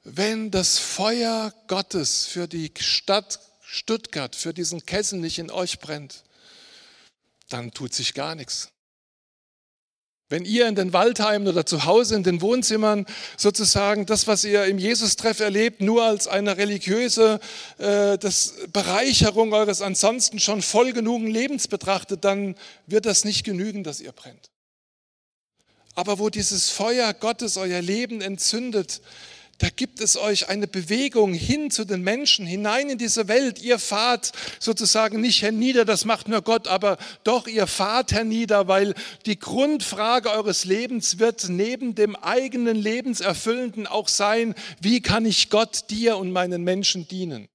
Wenn 0.03 0.51
das 0.51 0.77
Feuer 0.77 1.51
Gottes 1.65 2.27
für 2.27 2.47
die 2.47 2.71
Stadt 2.77 3.39
Stuttgart, 3.61 4.35
für 4.35 4.53
diesen 4.53 4.85
Kessel 4.85 5.17
nicht 5.17 5.39
in 5.39 5.49
euch 5.49 5.79
brennt, 5.79 6.23
dann 7.49 7.71
tut 7.71 7.93
sich 7.93 8.13
gar 8.13 8.35
nichts. 8.35 8.73
Wenn 10.29 10.45
ihr 10.45 10.67
in 10.67 10.73
den 10.73 10.93
Waldheimen 10.93 11.47
oder 11.47 11.63
zu 11.65 11.85
Hause 11.85 12.15
in 12.15 12.23
den 12.23 12.41
Wohnzimmern 12.41 13.05
sozusagen 13.37 14.07
das, 14.07 14.25
was 14.25 14.43
ihr 14.43 14.65
im 14.65 14.79
Jesus-Treff 14.79 15.39
erlebt, 15.41 15.81
nur 15.81 16.03
als 16.03 16.27
eine 16.27 16.57
religiöse 16.57 17.39
äh, 17.77 18.17
das 18.17 18.55
Bereicherung 18.71 19.53
eures 19.53 19.83
ansonsten 19.83 20.39
schon 20.39 20.63
voll 20.63 20.91
genugen 20.93 21.27
Lebens 21.27 21.67
betrachtet, 21.67 22.23
dann 22.23 22.55
wird 22.87 23.05
das 23.05 23.25
nicht 23.25 23.43
genügen, 23.43 23.83
dass 23.83 24.01
ihr 24.01 24.11
brennt. 24.11 24.49
Aber 25.93 26.17
wo 26.17 26.29
dieses 26.29 26.71
Feuer 26.71 27.13
Gottes 27.13 27.57
euer 27.57 27.81
Leben 27.81 28.19
entzündet, 28.21 29.01
da 29.63 29.69
gibt 29.69 30.01
es 30.01 30.17
euch 30.17 30.49
eine 30.49 30.67
Bewegung 30.67 31.33
hin 31.33 31.71
zu 31.71 31.85
den 31.85 32.01
Menschen, 32.01 32.45
hinein 32.45 32.89
in 32.89 32.97
diese 32.97 33.29
Welt. 33.29 33.61
Ihr 33.61 33.79
fahrt 33.79 34.33
sozusagen 34.59 35.21
nicht 35.21 35.41
hernieder, 35.41 35.85
das 35.85 36.03
macht 36.03 36.27
nur 36.27 36.41
Gott, 36.41 36.67
aber 36.67 36.97
doch 37.23 37.47
ihr 37.47 37.65
fahrt 37.65 38.11
hernieder, 38.11 38.67
weil 38.67 38.93
die 39.25 39.39
Grundfrage 39.39 40.31
eures 40.31 40.65
Lebens 40.65 41.17
wird 41.17 41.47
neben 41.47 41.95
dem 41.95 42.17
eigenen 42.17 42.75
Lebenserfüllenden 42.75 43.87
auch 43.87 44.09
sein, 44.09 44.53
wie 44.81 44.99
kann 44.99 45.25
ich 45.25 45.49
Gott, 45.49 45.89
dir 45.89 46.17
und 46.17 46.33
meinen 46.33 46.65
Menschen 46.65 47.07
dienen? 47.07 47.47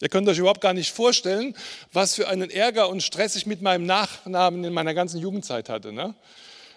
Ihr 0.00 0.10
könnt 0.10 0.28
euch 0.28 0.38
überhaupt 0.38 0.60
gar 0.60 0.72
nicht 0.72 0.92
vorstellen, 0.92 1.56
was 1.92 2.14
für 2.14 2.28
einen 2.28 2.48
Ärger 2.48 2.88
und 2.88 3.02
Stress 3.02 3.34
ich 3.34 3.46
mit 3.46 3.60
meinem 3.60 3.86
Nachnamen 3.86 4.62
in 4.62 4.72
meiner 4.72 4.94
ganzen 4.94 5.18
Jugendzeit 5.18 5.68
hatte. 5.68 5.92
Ne? 5.92 6.14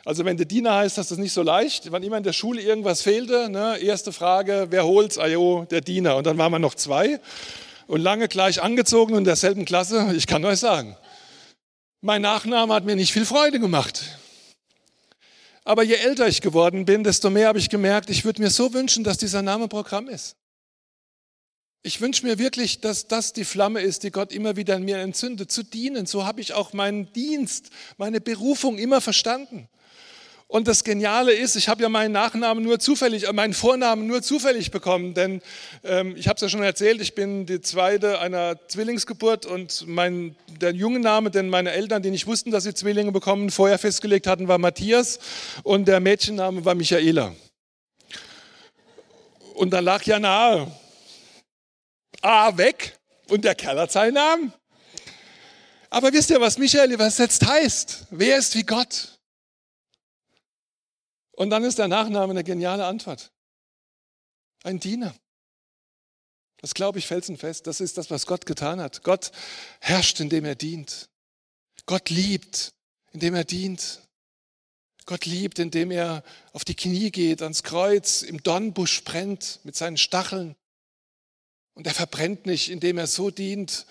Also 0.08 0.24
wenn 0.24 0.38
der 0.38 0.46
Diener 0.46 0.74
heißt, 0.74 0.98
ist 1.00 1.12
das 1.12 1.18
nicht 1.18 1.34
so 1.34 1.42
leicht. 1.42 1.92
Wann 1.92 2.02
immer 2.02 2.16
in 2.16 2.24
der 2.24 2.32
Schule 2.32 2.62
irgendwas 2.62 3.02
fehlte, 3.02 3.50
ne, 3.50 3.78
erste 3.80 4.14
Frage, 4.14 4.68
wer 4.70 4.86
holt's? 4.86 5.18
Ajo, 5.18 5.68
der 5.70 5.82
Diener. 5.82 6.16
Und 6.16 6.26
dann 6.26 6.38
waren 6.38 6.50
wir 6.50 6.60
noch 6.60 6.76
zwei 6.76 7.20
und 7.88 8.00
lange 8.00 8.30
gleich 8.30 8.62
angezogen 8.62 9.12
und 9.12 9.20
in 9.20 9.26
derselben 9.26 9.66
Klasse. 9.66 10.14
Ich 10.16 10.26
kann 10.26 10.46
euch 10.46 10.60
sagen, 10.60 10.96
mein 12.00 12.22
Nachname 12.22 12.74
hat 12.74 12.86
mir 12.86 12.96
nicht 12.96 13.12
viel 13.12 13.26
Freude 13.26 13.60
gemacht. 13.60 14.18
Aber 15.66 15.84
je 15.84 15.96
älter 15.96 16.26
ich 16.26 16.40
geworden 16.40 16.86
bin, 16.86 17.04
desto 17.04 17.30
mehr 17.30 17.50
habe 17.50 17.60
ich 17.60 17.70
gemerkt, 17.70 18.10
ich 18.10 18.24
würde 18.24 18.42
mir 18.42 18.50
so 18.50 18.74
wünschen, 18.74 19.04
dass 19.04 19.18
dieser 19.18 19.42
Name 19.42 19.68
Programm 19.68 20.08
ist. 20.08 20.38
Ich 21.84 22.00
wünsche 22.00 22.26
mir 22.26 22.40
wirklich, 22.40 22.80
dass 22.80 23.10
das 23.10 23.34
die 23.34 23.44
Flamme 23.44 23.82
ist, 23.82 24.04
die 24.04 24.12
Gott 24.12 24.32
immer 24.32 24.56
wieder 24.56 24.78
in 24.78 24.86
mir 24.86 25.00
entzündet, 25.00 25.52
zu 25.52 25.64
dienen. 25.64 26.06
So 26.06 26.26
habe 26.26 26.40
ich 26.40 26.54
auch 26.54 26.72
meinen 26.72 27.12
Dienst, 27.12 27.72
meine 27.98 28.22
Berufung 28.22 28.78
immer 28.78 29.02
verstanden. 29.02 29.68
Und 30.50 30.70
das 30.70 30.86
Geniale 30.86 31.34
ist, 31.34 31.58
ich 31.58 31.68
habe 31.68 31.84
ja 31.84 31.90
meinen 31.90 32.14
Nachnamen 32.14 32.64
nur 32.64 32.80
zufällig, 32.80 33.28
äh, 33.28 33.34
meinen 33.34 33.54
Vornamen 33.54 34.08
nur 34.08 34.22
zufällig 34.22 34.72
bekommen, 34.72 35.14
denn 35.14 35.42
ähm, 35.84 36.16
ich 36.16 36.30
habe 36.30 36.36
es 36.36 36.42
ja 36.42 36.48
schon 36.48 36.64
erzählt, 36.64 37.02
ich 37.02 37.16
bin 37.16 37.46
die 37.46 37.60
zweite 37.60 38.20
einer 38.20 38.58
Zwillingsgeburt 38.70 39.46
und 39.46 39.86
mein, 39.88 40.38
der 40.62 40.74
junge 40.74 41.00
Name, 41.00 41.32
den 41.32 41.50
meine 41.50 41.72
Eltern, 41.72 42.02
die 42.02 42.12
nicht 42.12 42.28
wussten, 42.28 42.52
dass 42.52 42.64
sie 42.64 42.74
Zwillinge 42.74 43.12
bekommen, 43.12 43.52
vorher 43.52 43.78
festgelegt 43.78 44.26
hatten, 44.26 44.48
war 44.48 44.58
Matthias 44.58 45.20
und 45.64 45.86
der 45.86 46.00
Mädchenname 46.00 46.64
war 46.64 46.76
Michaela. 46.76 47.36
Und 49.56 49.72
da 49.72 49.82
lag 49.82 50.04
ja 50.04 50.18
nahe, 50.18 50.72
A 52.22 52.56
weg 52.58 52.98
und 53.28 53.44
der 53.44 53.54
Kerl 53.54 53.82
hat 53.82 53.92
seinen 53.92 54.14
Namen. 54.14 54.54
Aber 55.90 56.14
wisst 56.14 56.30
ihr, 56.30 56.40
was 56.40 56.58
Michael 56.58 56.94
übersetzt 56.94 57.46
heißt? 57.46 58.06
Wer 58.12 58.38
ist 58.38 58.56
wie 58.56 58.64
Gott? 58.64 59.17
Und 61.38 61.52
dann 61.52 61.64
ist 61.64 61.78
der 61.78 61.88
Nachname 61.88 62.32
eine 62.32 62.44
geniale 62.44 62.88
Antwort. 62.88 63.32
Ein 64.64 64.80
Diener. 64.80 65.16
Das 66.58 66.74
glaube 66.74 66.98
ich 66.98 67.06
felsenfest. 67.06 67.68
Das 67.68 67.80
ist 67.80 68.00
das, 68.00 68.10
was 68.10 68.26
Gott 68.26 68.48
getan 68.48 68.82
hat. 68.82 69.04
Gott 69.04 69.32
herrscht, 69.80 70.20
indem 70.20 70.46
er 70.46 70.56
dient. 70.56 71.10
Gott 71.86 72.10
liebt, 72.10 72.74
indem 73.12 73.36
er 73.36 73.44
dient. 73.44 74.02
Gott 75.06 75.28
liebt, 75.28 75.60
indem 75.60 75.92
er 75.92 76.24
auf 76.54 76.66
die 76.66 76.76
Knie 76.76 77.12
geht, 77.12 77.44
ans 77.44 77.62
Kreuz, 77.62 78.24
im 78.24 78.42
Dornbusch 78.42 79.04
brennt 79.04 79.60
mit 79.64 79.76
seinen 79.76 79.98
Stacheln. 79.98 80.56
Und 81.76 81.86
er 81.86 81.94
verbrennt 81.94 82.48
nicht, 82.48 82.72
indem 82.72 82.98
er 82.98 83.06
so 83.06 83.30
dient, 83.30 83.86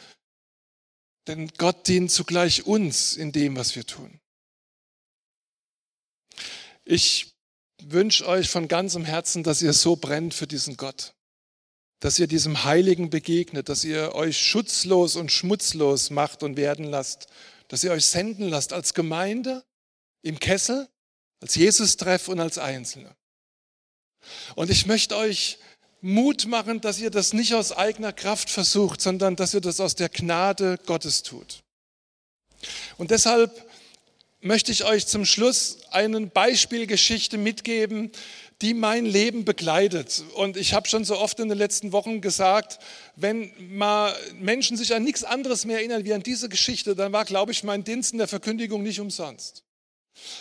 denn 1.28 1.46
Gott 1.58 1.86
dient 1.86 2.10
zugleich 2.10 2.66
uns 2.66 3.16
in 3.16 3.30
dem, 3.30 3.54
was 3.54 3.76
wir 3.76 3.86
tun. 3.86 4.20
Ich 6.84 7.35
wünsche 7.82 8.26
euch 8.26 8.48
von 8.48 8.68
ganzem 8.68 9.04
Herzen, 9.04 9.42
dass 9.42 9.62
ihr 9.62 9.72
so 9.72 9.96
brennt 9.96 10.34
für 10.34 10.46
diesen 10.46 10.76
Gott, 10.76 11.14
dass 12.00 12.18
ihr 12.18 12.26
diesem 12.26 12.64
Heiligen 12.64 13.10
begegnet, 13.10 13.68
dass 13.68 13.84
ihr 13.84 14.14
euch 14.14 14.38
schutzlos 14.38 15.16
und 15.16 15.32
schmutzlos 15.32 16.10
macht 16.10 16.42
und 16.42 16.56
werden 16.56 16.84
lasst, 16.86 17.26
dass 17.68 17.84
ihr 17.84 17.92
euch 17.92 18.06
senden 18.06 18.48
lasst 18.48 18.72
als 18.72 18.94
Gemeinde 18.94 19.64
im 20.22 20.38
Kessel, 20.38 20.88
als 21.40 21.54
Jesus-Treff 21.54 22.28
und 22.28 22.40
als 22.40 22.58
Einzelne. 22.58 23.14
Und 24.54 24.70
ich 24.70 24.86
möchte 24.86 25.16
euch 25.16 25.58
Mut 26.00 26.46
machen, 26.46 26.80
dass 26.80 26.98
ihr 26.98 27.10
das 27.10 27.32
nicht 27.32 27.54
aus 27.54 27.72
eigener 27.72 28.12
Kraft 28.12 28.50
versucht, 28.50 29.00
sondern 29.00 29.36
dass 29.36 29.54
ihr 29.54 29.60
das 29.60 29.80
aus 29.80 29.94
der 29.94 30.08
Gnade 30.08 30.78
Gottes 30.86 31.22
tut. 31.22 31.62
Und 32.96 33.10
deshalb 33.10 33.50
möchte 34.46 34.72
ich 34.72 34.84
euch 34.84 35.06
zum 35.06 35.24
Schluss 35.24 35.78
eine 35.90 36.20
Beispielgeschichte 36.20 37.38
mitgeben, 37.38 38.12
die 38.62 38.72
mein 38.72 39.04
Leben 39.04 39.44
begleitet. 39.44 40.24
Und 40.34 40.56
ich 40.56 40.72
habe 40.72 40.88
schon 40.88 41.04
so 41.04 41.18
oft 41.18 41.38
in 41.40 41.48
den 41.48 41.58
letzten 41.58 41.92
Wochen 41.92 42.20
gesagt, 42.20 42.78
wenn 43.16 43.52
mal 43.58 44.14
Menschen 44.34 44.76
sich 44.76 44.94
an 44.94 45.02
nichts 45.02 45.24
anderes 45.24 45.64
mehr 45.64 45.78
erinnern 45.78 46.04
wie 46.04 46.14
an 46.14 46.22
diese 46.22 46.48
Geschichte, 46.48 46.94
dann 46.94 47.12
war, 47.12 47.24
glaube 47.24 47.52
ich, 47.52 47.64
mein 47.64 47.84
Dienst 47.84 48.12
in 48.12 48.18
der 48.18 48.28
Verkündigung 48.28 48.82
nicht 48.82 49.00
umsonst. 49.00 49.62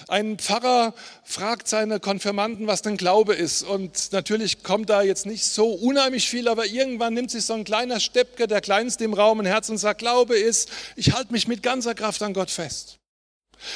Ein 0.08 0.38
Pfarrer 0.38 0.94
fragt 1.26 1.68
seine 1.68 2.00
Konfirmanden, 2.00 2.68
was 2.68 2.82
denn 2.82 2.96
Glaube 2.96 3.36
ist. 3.36 3.64
Und 3.64 4.14
natürlich 4.14 4.64
kommt 4.64 4.90
da 4.90 5.02
jetzt 5.02 5.26
nicht 5.26 5.44
so 5.44 5.74
unheimlich 5.74 6.30
viel, 6.30 6.48
aber 6.48 6.66
irgendwann 6.66 7.14
nimmt 7.14 7.32
sich 7.32 7.46
so 7.46 7.54
ein 7.54 7.66
kleiner 7.66 8.00
Steppke, 8.00 8.48
der 8.48 8.62
kleinste 8.62 9.04
im 9.04 9.14
Raum, 9.14 9.42
ein 9.42 9.46
Herz 9.46 9.68
und 9.68 9.78
sagt, 9.78 10.00
Glaube 10.00 10.38
ist, 10.38 10.70
ich 10.96 11.12
halte 11.12 11.34
mich 11.34 11.50
mit 11.50 11.62
ganzer 11.62 11.94
Kraft 11.94 12.22
an 12.22 12.34
Gott 12.34 12.52
fest. 12.52 13.00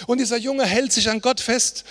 Und 0.07 0.19
dieser 0.19 0.37
Junge 0.37 0.65
hält 0.65 0.93
sich 0.93 1.09
an 1.09 1.21
Gott 1.21 1.39
fest, 1.39 1.85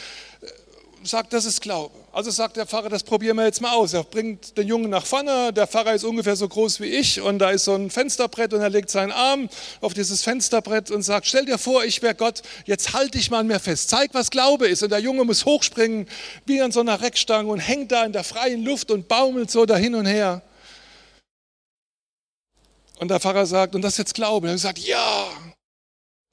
sagt, 1.03 1.33
das 1.33 1.45
ist 1.45 1.61
Glaube. 1.61 1.95
Also 2.13 2.31
sagt 2.31 2.57
der 2.57 2.67
Pfarrer, 2.67 2.89
das 2.89 3.03
probieren 3.03 3.37
wir 3.37 3.45
jetzt 3.45 3.61
mal 3.61 3.73
aus. 3.73 3.93
Er 3.93 4.03
bringt 4.03 4.57
den 4.57 4.67
Jungen 4.67 4.91
nach 4.91 5.07
vorne, 5.07 5.53
der 5.53 5.67
Pfarrer 5.67 5.95
ist 5.95 6.05
ungefähr 6.05 6.37
so 6.37 6.49
groß 6.49 6.81
wie 6.81 6.87
ich 6.87 7.21
und 7.21 7.39
da 7.39 7.51
ist 7.51 7.65
so 7.65 7.75
ein 7.75 7.91
Fensterbrett 7.91 8.53
und 8.55 8.61
er 8.61 8.71
legt 8.71 8.91
seinen 8.91 9.13
Arm 9.13 9.49
auf 9.81 9.95
dieses 9.95 10.23
Fensterbrett 10.23 10.91
und 10.91 11.03
sagt, 11.03 11.27
stell 11.27 11.45
dir 11.45 11.59
vor, 11.59 11.85
ich 11.85 12.03
wäre 12.03 12.15
Gott, 12.15 12.43
jetzt 12.65 12.93
halte 12.93 13.19
dich 13.19 13.31
mal 13.31 13.41
an 13.41 13.47
mir 13.47 13.61
fest, 13.61 13.91
zeig, 13.91 14.11
was 14.15 14.31
Glaube 14.31 14.67
ist. 14.67 14.83
Und 14.83 14.91
der 14.91 14.99
Junge 14.99 15.25
muss 15.25 15.45
hochspringen 15.45 16.09
wie 16.47 16.61
an 16.61 16.73
so 16.73 16.81
einer 16.81 17.01
Reckstange 17.01 17.49
und 17.51 17.61
hängt 17.61 17.93
da 17.93 18.05
in 18.05 18.13
der 18.13 18.25
freien 18.25 18.65
Luft 18.65 18.91
und 18.91 19.07
baumelt 19.07 19.51
so 19.51 19.67
da 19.67 19.77
hin 19.77 19.95
und 19.95 20.07
her. 20.07 20.43
Und 22.99 23.09
der 23.09 23.21
Pfarrer 23.21 23.47
sagt, 23.47 23.75
und 23.75 23.83
das 23.83 23.93
ist 23.93 23.99
jetzt 23.99 24.15
Glaube. 24.15 24.49
Und 24.49 24.55
er 24.55 24.59
sagt, 24.59 24.79
ja, 24.79 25.29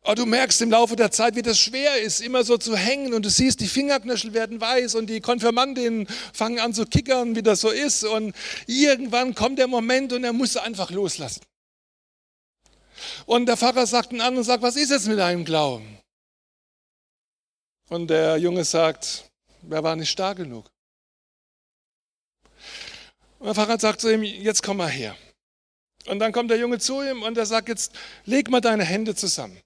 aber 0.06 0.14
du 0.14 0.28
merkst 0.28 0.62
im 0.62 0.70
Laufe 0.70 0.96
der 0.96 1.10
Zeit, 1.10 1.36
wie 1.36 1.42
das 1.42 1.60
schwer 1.60 2.00
ist, 2.00 2.22
immer 2.22 2.44
so 2.44 2.60
zu 2.60 2.78
hängen 2.78 3.16
und 3.16 3.26
du 3.26 3.30
siehst, 3.30 3.60
die 3.60 3.68
Fingerknöchel 3.68 4.34
werden 4.34 4.62
weiß 4.62 4.94
und 4.94 5.08
die 5.08 5.20
Konfirmandinnen 5.20 6.08
fangen 6.32 6.60
an 6.60 6.76
zu 6.76 6.86
kickern, 6.86 7.36
wie 7.36 7.42
das 7.42 7.62
so 7.62 7.72
ist 7.72 8.04
und 8.04 8.36
irgendwann 8.68 9.34
kommt 9.34 9.58
der 9.58 9.66
Moment 9.66 10.14
und 10.14 10.24
er 10.24 10.32
muss 10.32 10.58
einfach 10.58 10.92
loslassen. 10.92 11.42
Und 13.26 13.48
der 13.48 13.58
Pfarrer 13.58 13.88
sagt 13.88 14.14
ihn 14.14 14.22
an 14.22 14.38
und 14.38 14.44
sagt, 14.44 14.62
was 14.62 14.76
ist 14.76 14.92
jetzt 14.92 15.08
mit 15.08 15.18
deinem 15.18 15.44
Glauben? 15.44 15.98
Und 17.90 18.08
der 18.08 18.38
Junge 18.38 18.64
sagt, 18.64 19.26
wer 19.64 19.84
war 19.84 19.96
nicht 19.96 20.12
stark 20.12 20.38
genug? 20.38 20.70
Und 23.40 23.48
der 23.48 23.56
Pfarrer 23.56 23.80
sagt 23.80 24.02
zu 24.02 24.14
ihm, 24.14 24.22
jetzt 24.22 24.62
komm 24.62 24.78
mal 24.78 24.90
her. 24.90 25.16
Und 26.06 26.20
dann 26.20 26.32
kommt 26.32 26.52
der 26.52 26.60
Junge 26.60 26.78
zu 26.78 27.02
ihm 27.02 27.24
und 27.24 27.36
er 27.40 27.48
sagt, 27.48 27.70
jetzt 27.70 27.92
leg 28.26 28.52
mal 28.52 28.62
deine 28.62 28.84
Hände 28.84 29.16
zusammen. 29.16 29.60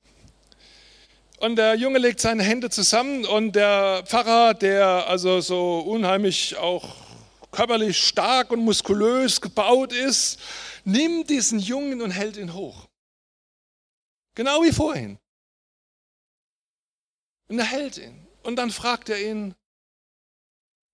Und 1.40 1.56
der 1.56 1.76
Junge 1.76 2.00
legt 2.00 2.20
seine 2.20 2.44
Hände 2.44 2.70
zusammen 2.70 3.26
und 3.26 3.54
der 3.54 4.04
Pfarrer, 4.06 4.54
der 4.54 5.08
also 5.08 5.40
so 5.40 5.80
unheimlich 5.80 6.58
auch 6.58 6.98
körperlich 7.52 7.98
stark 7.98 8.52
und 8.52 8.60
muskulös 8.60 9.40
gebaut 9.40 9.94
ist, 9.94 10.40
nimmt 10.84 11.30
diesen 11.30 11.60
Jungen 11.60 12.02
und 12.02 12.12
hält 12.12 12.36
ihn 12.36 12.54
hoch. 12.54 12.90
Genau 14.36 14.64
wie 14.64 14.74
vorhin. 14.74 15.18
Und 17.48 17.60
er 17.60 17.66
hält 17.66 17.98
ihn. 17.98 18.28
Und 18.44 18.58
dann 18.58 18.70
fragt 18.70 19.08
er 19.08 19.22
ihn, 19.22 19.56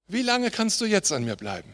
wie 0.07 0.21
lange 0.21 0.51
kannst 0.51 0.79
du 0.79 0.85
jetzt 0.85 1.11
an 1.11 1.25
mir 1.25 1.35
bleiben? 1.35 1.73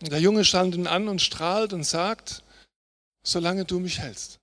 Und 0.00 0.10
der 0.10 0.20
Junge 0.20 0.46
stand 0.46 0.74
ihn 0.74 0.86
an 0.86 1.08
und 1.08 1.20
strahlt 1.20 1.74
und 1.74 1.84
sagt, 1.84 2.42
solange 3.22 3.66
du 3.66 3.78
mich 3.78 3.98
hältst. 3.98 4.40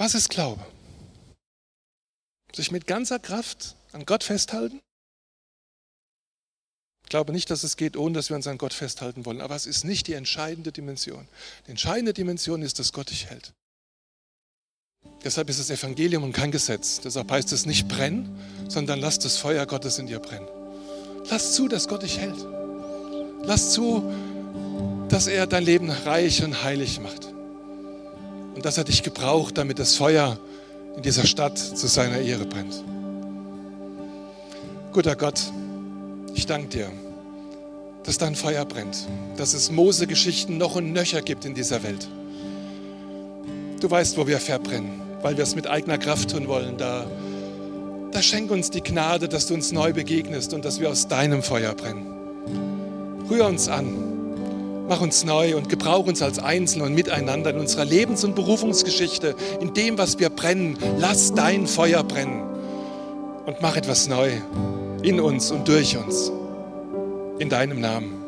Was 0.00 0.14
ist 0.14 0.30
Glaube? 0.30 0.64
Sich 2.54 2.70
mit 2.70 2.86
ganzer 2.86 3.18
Kraft 3.18 3.76
an 3.92 4.06
Gott 4.06 4.24
festhalten? 4.24 4.80
Ich 7.02 7.10
glaube 7.10 7.32
nicht, 7.32 7.50
dass 7.50 7.64
es 7.64 7.76
geht, 7.76 7.98
ohne 7.98 8.14
dass 8.14 8.30
wir 8.30 8.36
uns 8.36 8.46
an 8.46 8.56
Gott 8.56 8.72
festhalten 8.72 9.26
wollen. 9.26 9.42
Aber 9.42 9.54
es 9.54 9.66
ist 9.66 9.84
nicht 9.84 10.06
die 10.06 10.14
entscheidende 10.14 10.72
Dimension. 10.72 11.28
Die 11.66 11.72
entscheidende 11.72 12.14
Dimension 12.14 12.62
ist, 12.62 12.78
dass 12.78 12.94
Gott 12.94 13.10
dich 13.10 13.26
hält. 13.26 13.52
Deshalb 15.22 15.50
ist 15.50 15.60
das 15.60 15.68
Evangelium 15.68 16.24
und 16.24 16.32
kein 16.32 16.50
Gesetz. 16.50 17.02
Deshalb 17.02 17.30
heißt 17.30 17.52
es 17.52 17.66
nicht 17.66 17.86
brennen, 17.86 18.40
sondern 18.68 19.00
lass 19.00 19.18
das 19.18 19.36
Feuer 19.36 19.66
Gottes 19.66 19.98
in 19.98 20.06
dir 20.06 20.18
brennen. 20.18 20.48
Lass 21.28 21.52
zu, 21.52 21.68
dass 21.68 21.88
Gott 21.88 22.04
dich 22.04 22.16
hält. 22.16 22.42
Lass 23.42 23.72
zu, 23.74 24.10
dass 25.10 25.26
er 25.26 25.46
dein 25.46 25.64
Leben 25.64 25.90
reich 25.90 26.42
und 26.42 26.62
heilig 26.62 27.00
macht 27.00 27.34
und 28.54 28.64
dass 28.64 28.78
er 28.78 28.84
dich 28.84 29.02
gebraucht, 29.02 29.58
damit 29.58 29.78
das 29.78 29.96
Feuer 29.96 30.38
in 30.96 31.02
dieser 31.02 31.26
Stadt 31.26 31.58
zu 31.58 31.86
seiner 31.86 32.18
Ehre 32.18 32.44
brennt. 32.44 32.82
Guter 34.92 35.14
Gott, 35.14 35.40
ich 36.34 36.46
danke 36.46 36.68
dir, 36.68 36.90
dass 38.04 38.18
dein 38.18 38.34
Feuer 38.34 38.64
brennt, 38.64 39.06
dass 39.36 39.54
es 39.54 39.70
Mose-Geschichten 39.70 40.58
noch 40.58 40.74
und 40.74 40.92
nöcher 40.92 41.22
gibt 41.22 41.44
in 41.44 41.54
dieser 41.54 41.82
Welt. 41.82 42.08
Du 43.80 43.90
weißt, 43.90 44.16
wo 44.16 44.26
wir 44.26 44.40
verbrennen, 44.40 45.00
weil 45.22 45.36
wir 45.36 45.44
es 45.44 45.54
mit 45.54 45.66
eigener 45.66 45.96
Kraft 45.96 46.30
tun 46.30 46.48
wollen. 46.48 46.76
Da, 46.76 47.06
da 48.10 48.20
schenk 48.20 48.50
uns 48.50 48.70
die 48.70 48.82
Gnade, 48.82 49.28
dass 49.28 49.46
du 49.46 49.54
uns 49.54 49.72
neu 49.72 49.92
begegnest 49.92 50.52
und 50.52 50.64
dass 50.64 50.80
wir 50.80 50.90
aus 50.90 51.08
deinem 51.08 51.42
Feuer 51.42 51.74
brennen. 51.74 52.06
Rühr 53.30 53.46
uns 53.46 53.68
an 53.68 54.09
Mach 54.90 55.00
uns 55.00 55.24
neu 55.24 55.56
und 55.56 55.68
gebrauch 55.68 56.06
uns 56.06 56.20
als 56.20 56.40
Einzelne 56.40 56.82
und 56.82 56.94
miteinander 56.96 57.50
in 57.50 57.60
unserer 57.60 57.84
Lebens- 57.84 58.24
und 58.24 58.34
Berufungsgeschichte, 58.34 59.36
in 59.60 59.72
dem, 59.72 59.98
was 59.98 60.18
wir 60.18 60.30
brennen. 60.30 60.76
Lass 60.98 61.32
dein 61.32 61.68
Feuer 61.68 62.02
brennen 62.02 62.42
und 63.46 63.62
mach 63.62 63.76
etwas 63.76 64.08
neu 64.08 64.32
in 65.04 65.20
uns 65.20 65.52
und 65.52 65.68
durch 65.68 65.96
uns. 65.96 66.32
In 67.38 67.48
deinem 67.48 67.78
Namen. 67.80 68.20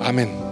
Amen. 0.00 0.43